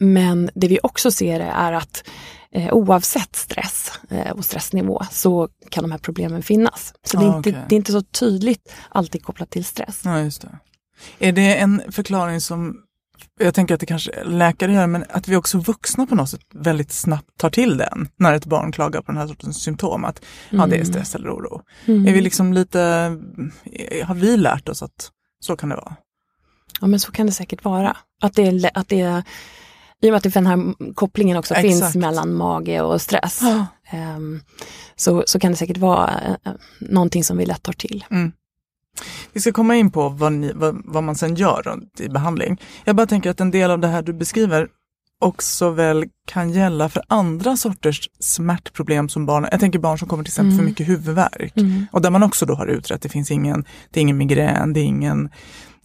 men 0.00 0.50
det 0.54 0.68
vi 0.68 0.78
också 0.82 1.10
ser 1.10 1.40
är 1.40 1.72
att 1.72 2.04
eh, 2.52 2.72
oavsett 2.74 3.36
stress 3.36 3.92
eh, 4.10 4.30
och 4.30 4.44
stressnivå 4.44 5.02
så 5.10 5.48
kan 5.70 5.84
de 5.84 5.90
här 5.90 5.98
problemen 5.98 6.42
finnas. 6.42 6.94
Så 7.06 7.16
det, 7.18 7.24
är 7.24 7.30
Ah, 7.30 7.36
inte, 7.36 7.50
okej. 7.50 7.62
det 7.68 7.74
är 7.74 7.76
inte 7.76 7.92
så 7.92 8.02
tydligt 8.02 8.74
alltid 8.88 9.24
kopplat 9.24 9.50
till 9.50 9.64
stress. 9.64 10.00
Ja, 10.04 10.20
just 10.20 10.42
det. 10.42 10.58
Är 11.18 11.32
det 11.32 11.56
en 11.56 11.82
förklaring 11.90 12.40
som, 12.40 12.76
jag 13.40 13.54
tänker 13.54 13.74
att 13.74 13.80
det 13.80 13.86
kanske 13.86 14.24
läkare 14.24 14.72
gör, 14.72 14.86
men 14.86 15.04
att 15.10 15.28
vi 15.28 15.36
också 15.36 15.58
vuxna 15.58 16.06
på 16.06 16.14
något 16.14 16.30
sätt 16.30 16.40
väldigt 16.54 16.92
snabbt 16.92 17.28
tar 17.36 17.50
till 17.50 17.76
den 17.76 18.08
när 18.16 18.34
ett 18.34 18.46
barn 18.46 18.72
klagar 18.72 19.00
på 19.00 19.12
den 19.12 19.20
här 19.20 19.26
sortens 19.26 19.62
symptom, 19.62 20.04
att 20.04 20.24
ja, 20.50 20.66
det 20.66 20.76
är 20.76 20.84
stress 20.84 21.14
eller 21.14 21.30
oro. 21.30 21.62
Mm. 21.84 22.06
Är 22.08 22.12
vi 22.12 22.20
liksom 22.20 22.52
lite, 22.52 22.78
har 24.04 24.14
vi 24.14 24.36
lärt 24.36 24.68
oss 24.68 24.82
att 24.82 25.10
så 25.40 25.56
kan 25.56 25.68
det 25.68 25.76
vara? 25.76 25.96
Ja 26.80 26.86
men 26.86 27.00
så 27.00 27.12
kan 27.12 27.26
det 27.26 27.32
säkert 27.32 27.64
vara. 27.64 27.96
Att 28.22 28.34
det 28.34 28.46
är, 28.46 28.70
att 28.74 28.88
det 28.88 29.00
är 29.00 29.22
i 30.02 30.08
och 30.08 30.12
med 30.12 30.26
att 30.26 30.34
den 30.34 30.46
här 30.46 30.92
kopplingen 30.94 31.36
också 31.36 31.54
Exakt. 31.54 31.68
finns 31.68 31.96
mellan 31.96 32.34
mage 32.34 32.80
och 32.80 33.00
stress. 33.00 33.40
ehm, 33.90 34.40
så, 34.96 35.24
så 35.26 35.38
kan 35.38 35.50
det 35.50 35.56
säkert 35.56 35.76
vara 35.76 36.10
eh, 36.44 36.52
någonting 36.80 37.24
som 37.24 37.36
vi 37.36 37.46
lätt 37.46 37.62
tar 37.62 37.72
till. 37.72 38.04
Vi 39.32 39.40
ska 39.40 39.52
komma 39.52 39.76
in 39.76 39.90
på 39.90 40.08
vad, 40.08 40.32
ni, 40.32 40.52
vad, 40.54 40.82
vad 40.84 41.04
man 41.04 41.14
sen 41.16 41.34
gör 41.34 41.78
i 41.98 42.08
behandling. 42.08 42.60
Jag 42.84 42.96
bara 42.96 43.06
tänker 43.06 43.30
att 43.30 43.40
en 43.40 43.50
del 43.50 43.70
av 43.70 43.78
det 43.78 43.88
här 43.88 44.02
du 44.02 44.12
beskriver 44.12 44.68
också 45.20 45.70
väl 45.70 46.04
kan 46.26 46.50
gälla 46.50 46.88
för 46.88 47.02
andra 47.08 47.56
sorters 47.56 48.08
smärtproblem 48.20 49.08
som 49.08 49.26
barn. 49.26 49.48
Jag 49.50 49.60
tänker 49.60 49.78
barn 49.78 49.98
som 49.98 50.08
kommer 50.08 50.24
till 50.24 50.30
exempel 50.30 50.56
för 50.56 50.64
mycket 50.64 50.88
huvudvärk. 50.88 51.54
Och 51.92 52.02
där 52.02 52.10
man 52.10 52.22
också 52.22 52.46
då 52.46 52.54
har 52.54 52.66
utrett, 52.66 53.02
det 53.02 53.08
finns 53.08 53.30
ingen, 53.30 53.64
det 53.90 54.00
är 54.00 54.02
ingen 54.02 54.16
migrän, 54.16 54.72
det 54.72 54.80
är 54.80 54.84
ingen 54.84 55.28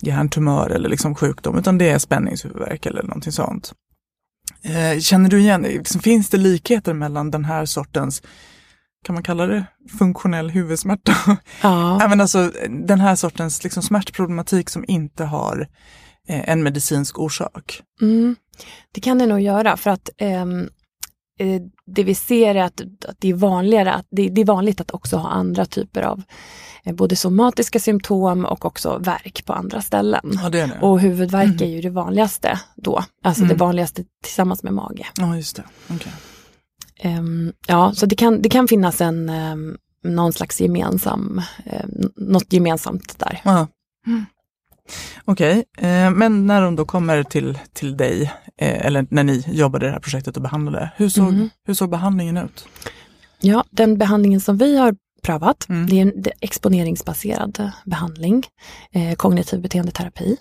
hjärntumör 0.01 0.69
eller 0.69 0.89
liksom 0.89 1.15
sjukdom, 1.15 1.57
utan 1.57 1.77
det 1.77 1.89
är 1.89 1.99
spänningshuvudvärk 1.99 2.85
eller 2.85 3.03
någonting 3.03 3.31
sånt. 3.31 3.73
Eh, 4.63 4.99
känner 4.99 5.29
du 5.29 5.39
igen, 5.39 5.61
liksom, 5.61 6.01
finns 6.01 6.29
det 6.29 6.37
likheter 6.37 6.93
mellan 6.93 7.31
den 7.31 7.45
här 7.45 7.65
sortens, 7.65 8.21
kan 9.03 9.13
man 9.13 9.23
kalla 9.23 9.45
det 9.47 9.65
funktionell 9.99 10.49
huvudsmärta? 10.49 11.13
Ja, 11.61 12.07
men 12.09 12.21
alltså, 12.21 12.51
den 12.69 12.99
här 12.99 13.15
sortens 13.15 13.63
liksom, 13.63 13.83
smärtproblematik 13.83 14.69
som 14.69 14.85
inte 14.87 15.25
har 15.25 15.67
eh, 16.27 16.49
en 16.49 16.63
medicinsk 16.63 17.19
orsak. 17.19 17.81
mm, 18.01 18.35
det 18.91 19.01
kan 19.01 19.17
det 19.17 19.25
nog 19.25 19.41
göra 19.41 19.77
för 19.77 19.89
att 19.89 20.09
eh, 20.17 20.45
det 21.85 22.03
vi 22.03 22.15
ser 22.15 22.55
är 22.55 22.63
att, 22.63 22.81
att 22.81 23.15
det 23.19 23.29
är 23.29 23.33
vanligare 23.33 23.93
att 23.93 24.07
det, 24.11 24.29
det 24.29 24.41
är 24.41 24.45
vanligt 24.45 24.81
att 24.81 24.91
också 24.91 25.17
ha 25.17 25.29
andra 25.29 25.65
typer 25.65 26.01
av 26.01 26.21
eh, 26.83 26.95
både 26.95 27.15
somatiska 27.15 27.79
symptom 27.79 28.45
och 28.45 28.65
också 28.65 28.97
värk 28.97 29.45
på 29.45 29.53
andra 29.53 29.81
ställen. 29.81 30.39
Ja, 30.43 30.49
det 30.49 30.59
är 30.59 30.67
det. 30.67 30.79
Och 30.81 30.99
huvudvärk 30.99 31.61
är 31.61 31.65
ju 31.65 31.81
det 31.81 31.89
vanligaste 31.89 32.59
då, 32.75 33.03
alltså 33.23 33.43
det 33.43 33.55
vanligaste 33.55 34.03
tillsammans 34.23 34.63
med 34.63 34.73
mage. 34.73 35.05
Ja, 35.17 35.35
just 35.35 35.55
det. 35.55 35.63
Okej. 35.89 36.11
Ehm, 36.99 37.53
ja, 37.67 37.93
så 37.95 38.05
det 38.05 38.15
kan, 38.15 38.41
det 38.41 38.49
kan 38.49 38.67
finnas 38.67 39.01
en, 39.01 39.29
um, 39.29 39.77
någon 40.03 40.33
slags 40.33 40.61
gemensam, 40.61 41.41
um, 41.83 42.11
något 42.15 42.53
gemensamt 42.53 43.19
där. 43.19 43.41
Ja. 43.43 43.67
Okej, 45.25 45.63
eh, 45.77 46.09
men 46.11 46.47
när 46.47 46.61
de 46.61 46.75
då 46.75 46.85
kommer 46.85 47.23
till, 47.23 47.59
till 47.73 47.97
dig, 47.97 48.33
eh, 48.57 48.85
eller 48.85 49.07
när 49.09 49.23
ni 49.23 49.43
jobbade 49.47 49.85
i 49.85 49.87
det 49.87 49.93
här 49.93 49.99
projektet 49.99 50.35
och 50.37 50.43
behandlade, 50.43 50.91
hur 50.95 51.09
såg, 51.09 51.33
Mhm. 51.33 51.49
hur 51.67 51.73
såg 51.73 51.89
behandlingen 51.89 52.37
ut? 52.37 52.65
Ja, 53.41 53.63
den 53.71 53.97
behandlingen 53.97 54.41
som 54.41 54.57
vi 54.57 54.77
har 54.77 54.95
prövat, 55.23 55.69
Mm. 55.69 55.87
det 55.87 55.97
är 55.97 56.01
en 56.01 56.23
exponeringsbaserad 56.41 57.71
behandling, 57.85 58.43
eh, 58.91 59.15
kognitiv 59.15 59.61
beteendeterapi. 59.61 60.37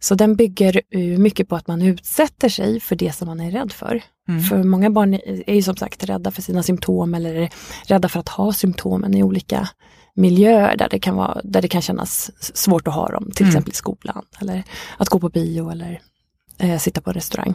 Så 0.00 0.14
den 0.14 0.36
bygger 0.36 0.80
mycket 1.18 1.48
på 1.48 1.56
att 1.56 1.66
man 1.66 1.82
utsätter 1.82 2.48
sig 2.48 2.80
för 2.80 2.96
det 2.96 3.12
som 3.12 3.26
man 3.28 3.40
är 3.40 3.50
rädd 3.50 3.72
för. 3.72 4.02
Mm. 4.28 4.42
För 4.42 4.62
många 4.62 4.90
barn 4.90 5.14
är 5.46 5.54
ju 5.54 5.62
som 5.62 5.76
sagt 5.76 6.04
rädda 6.04 6.30
för 6.30 6.42
sina 6.42 6.62
symptom 6.62 7.14
eller 7.14 7.50
rädda 7.86 8.08
för 8.08 8.20
att 8.20 8.28
ha 8.28 8.52
symptomen 8.52 9.14
i 9.14 9.22
olika 9.22 9.68
miljöer 10.16 10.76
där 10.76 10.88
det 10.90 10.98
kan, 10.98 11.16
vara, 11.16 11.40
där 11.44 11.62
det 11.62 11.68
kan 11.68 11.82
kännas 11.82 12.30
svårt 12.56 12.88
att 12.88 12.94
ha 12.94 13.08
dem, 13.08 13.30
till 13.34 13.44
Mm. 13.46 13.50
exempel 13.50 13.72
i 13.72 13.74
skolan 13.76 14.24
eller 14.40 14.64
att 14.96 15.08
gå 15.08 15.20
på 15.20 15.28
bio 15.28 15.70
eller 15.70 16.00
eh, 16.58 16.78
sitta 16.78 17.00
på 17.00 17.12
restaurang. 17.12 17.54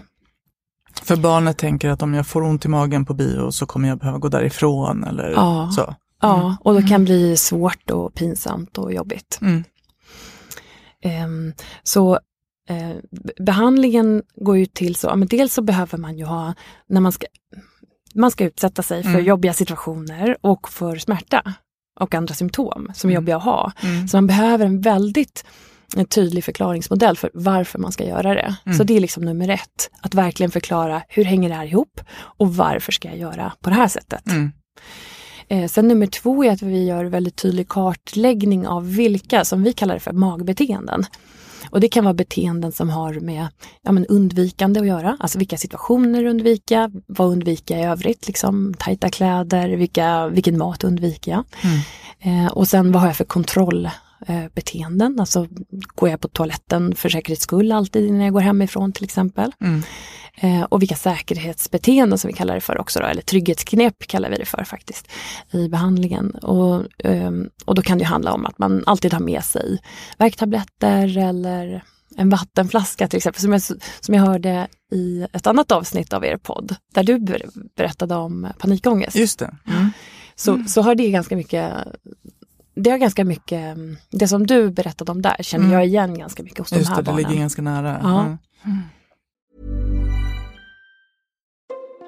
För 1.03 1.15
barnet 1.15 1.57
tänker 1.57 1.89
att 1.89 2.01
om 2.01 2.13
jag 2.13 2.27
får 2.27 2.41
ont 2.43 2.65
i 2.65 2.67
magen 2.67 3.05
på 3.05 3.13
bio 3.13 3.51
så 3.51 3.65
kommer 3.65 3.89
jag 3.89 3.97
behöva 3.99 4.17
gå 4.17 4.27
därifrån 4.29 5.03
eller 5.03 5.29
Ja. 5.31 5.71
så. 5.75 5.95
Ja, 6.21 6.57
och 6.63 6.81
då 6.81 6.87
kan 6.87 7.03
bli 7.05 7.37
svårt 7.37 7.91
och 7.91 8.13
pinsamt 8.13 8.77
och 8.77 8.93
jobbigt. 8.93 9.39
Mm. 9.41 9.63
Ehm, 11.01 11.53
så 11.83 12.13
eh, 12.69 12.95
be- 13.11 13.33
behandlingen 13.43 14.23
går 14.35 14.57
ju 14.57 14.65
till 14.65 14.95
så, 14.95 15.15
men 15.15 15.27
dels 15.27 15.53
så 15.53 15.61
behöver 15.61 15.97
man 15.97 16.17
ju 16.17 16.25
ha, 16.25 16.53
när 16.89 17.01
man 17.01 17.11
ska, 17.11 17.25
man 18.15 18.31
ska 18.31 18.43
utsätta 18.45 18.83
sig 18.83 19.03
för 19.03 19.09
Mm. 19.09 19.25
jobbiga 19.25 19.53
situationer 19.53 20.37
och 20.41 20.69
för 20.69 20.95
smärta 20.97 21.53
och 21.99 22.15
andra 22.15 22.33
symptom 22.33 22.91
som 22.95 23.09
är 23.09 23.13
Mm. 23.13 23.21
jobbiga 23.21 23.37
att 23.37 23.43
ha. 23.43 23.71
Mm. 23.83 24.07
Så 24.07 24.17
man 24.17 24.27
behöver 24.27 24.65
en 24.65 24.81
väldigt 24.81 25.45
en 25.95 26.05
tydlig 26.05 26.43
förklaringsmodell 26.43 27.17
för 27.17 27.31
varför 27.33 27.79
man 27.79 27.91
ska 27.91 28.05
göra 28.05 28.33
det. 28.33 28.55
Mm. 28.65 28.77
Så 28.77 28.83
det 28.83 28.95
är 28.95 28.99
liksom 28.99 29.25
nummer 29.25 29.49
ett, 29.49 29.89
att 30.01 30.13
verkligen 30.13 30.51
förklara 30.51 31.01
hur 31.09 31.23
hänger 31.23 31.49
det 31.49 31.55
här 31.55 31.65
ihop 31.65 32.01
och 32.17 32.55
varför 32.55 32.91
ska 32.91 33.07
jag 33.07 33.17
göra 33.17 33.53
på 33.61 33.69
det 33.69 33.75
här 33.75 33.87
sättet. 33.87 34.27
Mm. 34.27 34.51
Eh, 35.47 35.67
sen 35.67 35.87
nummer 35.87 36.07
två 36.07 36.43
är 36.43 36.51
att 36.51 36.61
vi 36.61 36.85
gör 36.85 37.05
väldigt 37.05 37.35
tydlig 37.35 37.67
kartläggning 37.67 38.67
av 38.67 38.95
vilka, 38.95 39.45
som 39.45 39.63
vi 39.63 39.73
kallar 39.73 39.93
det 39.93 39.99
för 39.99 40.11
magbeteenden. 40.11 41.05
Och 41.69 41.79
det 41.79 41.89
kan 41.89 42.03
vara 42.03 42.13
beteenden 42.13 42.71
som 42.71 42.89
har 42.89 43.13
med 43.13 43.47
ja, 43.81 43.91
men 43.91 44.05
undvikande 44.05 44.79
att 44.79 44.87
göra, 44.87 45.17
alltså 45.19 45.37
vilka 45.37 45.57
situationer 45.57 46.25
undvika, 46.25 46.91
vad 47.07 47.27
undvika 47.27 47.79
i 47.79 47.83
övrigt, 47.83 48.27
liksom 48.27 48.73
tajta 48.79 49.09
kläder, 49.09 49.69
vilka, 49.69 50.27
vilken 50.27 50.57
mat 50.57 50.83
undviker 50.83 51.31
jag. 51.31 51.43
Mm. 51.63 51.79
Eh, 52.19 52.51
och 52.51 52.67
sen 52.67 52.91
vad 52.91 53.01
har 53.01 53.09
jag 53.09 53.17
för 53.17 53.25
kontrollbeteenden, 53.25 55.19
alltså 55.19 55.47
går 55.95 56.09
jag 56.09 56.21
på 56.21 56.27
toaletten 56.27 56.95
för 56.95 57.09
säkerhets 57.09 57.43
skull 57.43 57.71
alltid 57.71 58.13
när 58.13 58.23
jag 58.23 58.33
går 58.33 58.41
hemifrån 58.41 58.91
till 58.91 59.03
exempel. 59.03 59.51
Mm. 59.61 59.83
Eh, 60.41 60.61
och 60.63 60.81
vilka 60.81 60.95
säkerhetsbeteenden 60.95 62.19
som 62.19 62.27
vi 62.27 62.33
kallar 62.33 62.55
det 62.55 62.61
för 62.61 62.77
också, 62.77 62.99
då, 62.99 63.05
eller 63.05 63.21
trygghetsknep 63.21 64.07
kallar 64.07 64.29
vi 64.29 64.35
det 64.35 64.45
för 64.45 64.63
faktiskt 64.63 65.07
i 65.51 65.69
behandlingen. 65.69 66.31
Och, 66.31 66.83
ehm, 67.03 67.49
och 67.65 67.75
då 67.75 67.81
kan 67.81 67.97
det 67.97 68.03
handla 68.05 68.33
om 68.33 68.45
att 68.45 68.57
man 68.59 68.83
alltid 68.85 69.13
har 69.13 69.19
med 69.19 69.43
sig 69.43 69.79
värktabletter 70.17 71.17
eller 71.17 71.83
en 72.17 72.29
vattenflaska 72.29 73.07
till 73.07 73.17
exempel, 73.17 73.41
som 73.41 73.51
jag, 73.53 73.61
som 73.99 74.13
jag 74.15 74.21
hörde 74.21 74.67
i 74.91 75.27
ett 75.33 75.47
annat 75.47 75.71
avsnitt 75.71 76.13
av 76.13 76.25
er 76.25 76.37
podd, 76.37 76.75
där 76.93 77.03
du 77.03 77.19
ber, 77.19 77.41
berättade 77.75 78.15
om 78.15 78.47
panikångest. 78.59 79.15
Just 79.15 79.39
det. 79.39 79.55
Mm. 79.67 79.89
Så, 80.35 80.63
så 80.67 80.81
har 80.81 80.95
det 80.95 81.09
ganska 81.11 81.35
mycket 81.35 81.73
det 82.75 82.89
har 82.89 82.97
ganska 82.97 83.25
mycket, 83.25 83.77
det 84.09 84.27
som 84.27 84.47
du 84.47 84.69
berättade 84.69 85.11
om 85.11 85.21
där 85.21 85.35
känner 85.41 85.65
Mm. 85.65 85.73
jag 85.77 85.85
igen 85.85 86.19
ganska 86.19 86.43
mycket 86.43 86.59
hos 86.59 86.69
de 86.69 86.75
Just 86.75 86.89
här 86.89 86.95
det, 86.95 87.01
det 87.01 87.05
barnen. 87.05 87.29
ligger 87.29 87.41
ganska 87.41 87.61
nära. 87.61 87.99
Ja. 88.03 88.37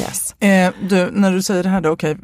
Yes. 0.00 0.34
Eh, 0.42 0.72
du, 0.88 1.10
när 1.10 1.32
du 1.32 1.42
säger 1.42 1.62
det 1.62 1.68
här 1.68 1.80
då, 1.80 1.90
okej, 1.90 2.16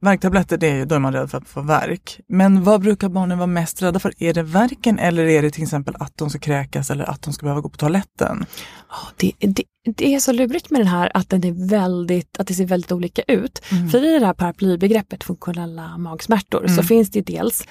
värktabletter, 0.00 0.56
det 0.56 0.66
är, 0.68 0.74
ju- 0.74 0.84
då 0.84 0.94
är 0.94 0.98
man 0.98 1.12
rädd 1.12 1.30
för 1.30 1.38
att 1.38 1.48
få 1.48 1.60
värk. 1.62 2.20
Men 2.28 2.64
vad 2.64 2.80
brukar 2.80 3.08
barnen 3.08 3.38
vara 3.38 3.46
mest 3.46 3.82
rädda 3.82 3.98
för? 4.00 4.12
Är 4.22 4.34
det 4.34 4.42
värken 4.42 4.98
eller 4.98 5.24
är 5.24 5.42
det 5.42 5.50
till 5.50 5.62
exempel 5.62 5.94
att 5.98 6.16
de 6.16 6.30
ska 6.30 6.38
kräkas 6.38 6.90
eller 6.90 7.04
att 7.10 7.22
de 7.22 7.32
ska 7.32 7.44
behöva 7.44 7.60
gå 7.60 7.68
på 7.68 7.76
toaletten? 7.76 8.46
Ja, 8.90 8.96
Det, 9.16 9.32
det, 9.38 9.64
det 9.96 10.14
är 10.14 10.20
så 10.20 10.32
lurigt 10.32 10.70
med 10.70 10.80
den 10.80 10.86
här 10.88 11.10
att, 11.14 11.28
den 11.30 11.44
är 11.44 11.68
väldigt, 11.68 12.40
att 12.40 12.46
det 12.46 12.54
ser 12.54 12.66
väldigt 12.66 12.92
olika 12.92 13.22
ut. 13.22 13.58
För 13.92 14.04
i 14.16 14.18
det 14.18 14.26
här 14.26 14.34
paraplybegreppet 14.34 15.24
funktionella 15.24 15.98
magsmärtor 15.98 16.66
så 16.66 16.82
finns 16.82 17.10
det 17.10 17.20
dels 17.20 17.66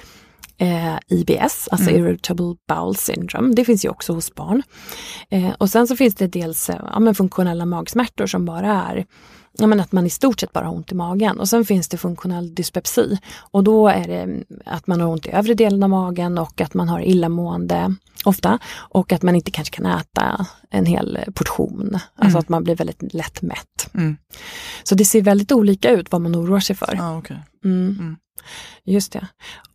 eh, 0.59 0.97
IBS, 1.07 1.67
alltså 1.71 1.89
irritable 1.89 2.55
bowel 2.67 2.95
syndrome. 2.95 3.55
Det 3.55 3.65
finns 3.65 3.85
ju 3.85 3.89
också 3.89 4.13
hos 4.13 4.35
barn. 4.35 4.63
Eh, 5.29 5.51
och 5.57 5.69
sen 5.69 5.87
så 5.87 5.95
finns 5.95 6.15
det 6.15 6.27
dels 6.27 6.69
eh, 6.69 6.81
ja, 6.93 6.99
men 6.99 7.15
funktionella 7.15 7.65
magsmärtor 7.65 8.27
som 8.27 8.45
bara 8.45 8.67
är 8.67 9.05
ja, 9.57 9.67
men 9.67 9.79
att 9.79 9.91
man 9.91 10.05
i 10.05 10.09
stort 10.09 10.39
sett 10.39 10.53
bara 10.53 10.65
har 10.65 10.75
ont 10.75 10.91
i 10.91 10.95
magen. 10.95 11.39
Och 11.39 11.49
sen 11.49 11.65
finns 11.65 11.87
det 11.89 11.97
funktionell 11.97 12.55
dyspepsi. 12.55 13.17
Och 13.51 13.63
då 13.63 13.87
är 13.87 14.07
det 14.07 14.19
mm, 14.19 14.43
att 14.65 14.87
man 14.87 15.01
har 15.01 15.07
ont 15.07 15.25
i 15.25 15.29
övre 15.29 15.53
delen 15.53 15.83
av 15.83 15.89
magen 15.89 16.37
och 16.37 16.61
att 16.61 16.73
man 16.73 16.89
har 16.89 17.01
illamående 17.01 17.95
ofta. 18.25 18.59
Och 18.75 19.11
att 19.11 19.21
man 19.21 19.35
inte 19.35 19.51
kanske 19.51 19.75
kan 19.75 19.85
äta 19.85 20.45
en 20.69 20.85
hel 20.85 21.19
portion. 21.33 21.99
Alltså 22.15 22.37
att 22.37 22.49
man 22.49 22.63
blir 22.63 22.75
väldigt 22.75 23.13
lätt 23.13 23.41
mätt. 23.41 23.89
Mm. 23.93 24.17
Så 24.83 24.95
det 24.95 25.05
ser 25.05 25.21
väldigt 25.21 25.51
olika 25.51 25.91
ut 25.91 26.11
vad 26.11 26.21
man 26.21 26.35
oroar 26.35 26.59
sig 26.59 26.75
för. 26.75 26.93
Ja, 26.97 27.17
okej. 27.17 27.39
Mm. 27.65 27.97
Mm. 27.99 28.17
Just 28.85 29.11
det. 29.11 29.27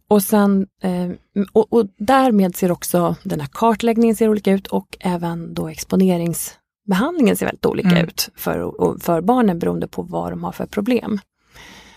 Och, 0.09 0.23
sen, 0.23 0.67
eh, 0.83 1.11
och, 1.53 1.73
och 1.73 1.87
därmed 1.99 2.57
ser 2.57 2.73
också 2.73 3.17
den 3.23 3.41
här 3.41 3.49
kartläggningen 3.53 4.17
ser 4.17 4.29
olika 4.29 4.53
ut 4.53 4.67
och 4.67 4.97
även 5.01 5.55
då 5.55 5.69
exponeringsbehandlingen 5.69 7.37
ser 7.37 7.47
väldigt 7.47 7.67
olika 7.67 7.89
Mm. 7.89 8.05
ut 8.05 8.29
för, 8.37 8.73
för 9.01 9.21
barnen 9.21 9.59
beroende 9.59 9.89
på 9.89 10.03
vad 10.03 10.33
de 10.33 10.45
har 10.45 10.53
för 10.53 10.67
problem. 10.67 11.19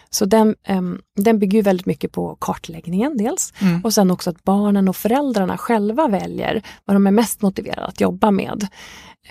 Så 0.10 0.26
den, 0.26 0.56
ehm, 0.64 1.02
den 1.16 1.40
bygger 1.40 1.64
väldigt 1.64 1.86
mycket 1.86 2.12
på 2.12 2.36
kartläggningen 2.42 3.18
dels 3.18 3.54
Mm. 3.62 3.82
och 3.84 3.94
sen 3.94 4.12
också 4.12 4.30
att 4.30 4.44
barnen 4.44 4.88
och 4.90 4.96
föräldrarna 4.96 5.58
själva 5.58 6.08
väljer 6.08 6.62
vad 6.86 6.96
de 6.96 7.08
är 7.08 7.12
mest 7.12 7.42
motiverade 7.42 7.86
att 7.88 8.02
jobba 8.02 8.32
med. 8.32 8.68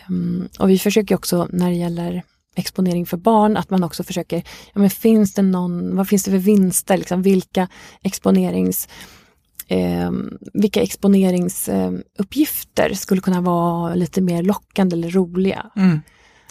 Ehm, 0.09 0.49
och 0.59 0.71
vi 0.71 0.79
försöker 0.79 1.15
också 1.15 1.49
när 1.51 1.69
det 1.71 1.77
gäller 1.77 2.23
exponering 2.57 3.07
för 3.07 3.17
barn, 3.17 3.57
att 3.57 3.71
man 3.71 3.85
också 3.85 4.05
försöker, 4.05 4.37
ja 4.73 4.81
men 4.81 4.91
finns 4.91 5.35
det 5.35 5.43
någon, 5.43 5.97
vad 5.97 6.09
finns 6.09 6.25
det 6.25 6.31
för 6.31 6.39
vinster, 6.39 6.97
liksom, 6.97 7.23
vilka 7.23 7.69
exponerings 8.03 8.89
eh, 9.69 10.11
vilka 10.53 10.83
exponeringsuppgifter 10.83 12.95
skulle 12.95 13.21
kunna 13.21 13.41
vara 13.41 13.95
lite 13.95 14.21
mer 14.21 14.43
lockande 14.43 14.97
eller 14.97 15.11
roliga. 15.11 15.71
Mm. 15.77 16.01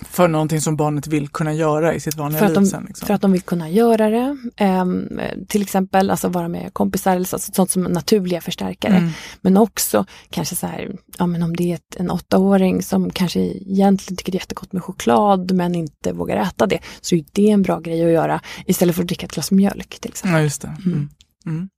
För 0.01 0.27
någonting 0.27 0.62
som 0.62 0.75
barnet 0.75 1.08
vill 1.08 1.29
kunna 1.29 1.53
göra 1.53 1.93
i 1.93 1.99
sitt 1.99 2.15
vanliga 2.15 2.39
För 2.39 2.47
liv 2.47 2.55
de, 2.55 2.65
sen. 2.65 2.86
Liksom. 2.88 3.08
för 3.08 3.13
att 3.13 3.21
de 3.21 3.31
vill 3.31 3.41
kunna 3.41 3.69
göra 3.69 4.10
det. 4.10 4.38
Ehm, 4.58 5.19
till 5.47 5.62
exempel 5.62 6.10
alltså 6.10 6.27
vara 6.27 6.47
med 6.47 6.73
kompisar, 6.73 7.15
eller 7.15 7.25
så, 7.25 7.39
sånt 7.39 7.71
som 7.71 7.84
naturliga 7.84 8.41
förstärkare. 8.41 8.95
Mm. 8.95 9.10
Men 9.41 9.58
också 9.58 10.05
kanske 10.29 10.55
så 10.55 10.67
här, 10.67 10.95
ja 11.17 11.27
men 11.27 11.43
om 11.43 11.55
det 11.55 11.71
är 11.71 11.75
ett, 11.75 11.95
en 11.97 12.12
åttaåring 12.12 12.84
som 12.84 13.10
kanske 13.10 13.39
egentligen 13.39 14.17
tycker 14.17 14.31
det 14.31 14.36
är 14.36 14.39
jättegott 14.39 14.73
med 14.73 14.84
choklad 14.84 15.51
men 15.51 15.75
inte 15.75 16.13
vågar 16.13 16.38
äta 16.38 16.65
det, 16.65 16.79
så 17.01 17.15
är 17.15 17.23
det 17.31 17.49
en 17.49 17.62
bra 17.62 17.79
grej 17.79 18.05
att 18.05 18.12
göra 18.12 18.41
istället 18.65 18.95
för 18.95 19.01
att 19.01 19.08
dricka 19.08 19.25
ett 19.25 19.34
glas 19.34 19.51
mjölk 19.51 19.99
till 19.99 20.12
exempel. 20.12 20.38
Ja, 20.38 20.43
just 20.43 20.62
det. 20.62 20.77
Mm. 20.86 21.10
Mm. 21.45 21.69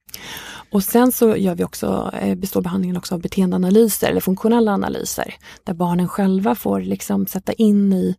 Och 0.69 0.83
sen 0.83 1.11
så 1.11 1.37
gör 1.37 1.55
vi 1.55 1.63
också, 1.63 2.11
eh, 2.21 2.35
består 2.35 2.61
behandlingen 2.61 2.97
också 2.97 3.15
av 3.15 3.21
beteendeanalyser 3.21 4.09
eller 4.09 4.21
funktionella 4.21 4.71
analyser. 4.71 5.35
Där 5.63 5.73
barnen 5.73 6.07
själva 6.07 6.55
får 6.55 6.81
liksom 6.81 7.27
sätta 7.27 7.53
in 7.53 7.93
i 7.93 8.15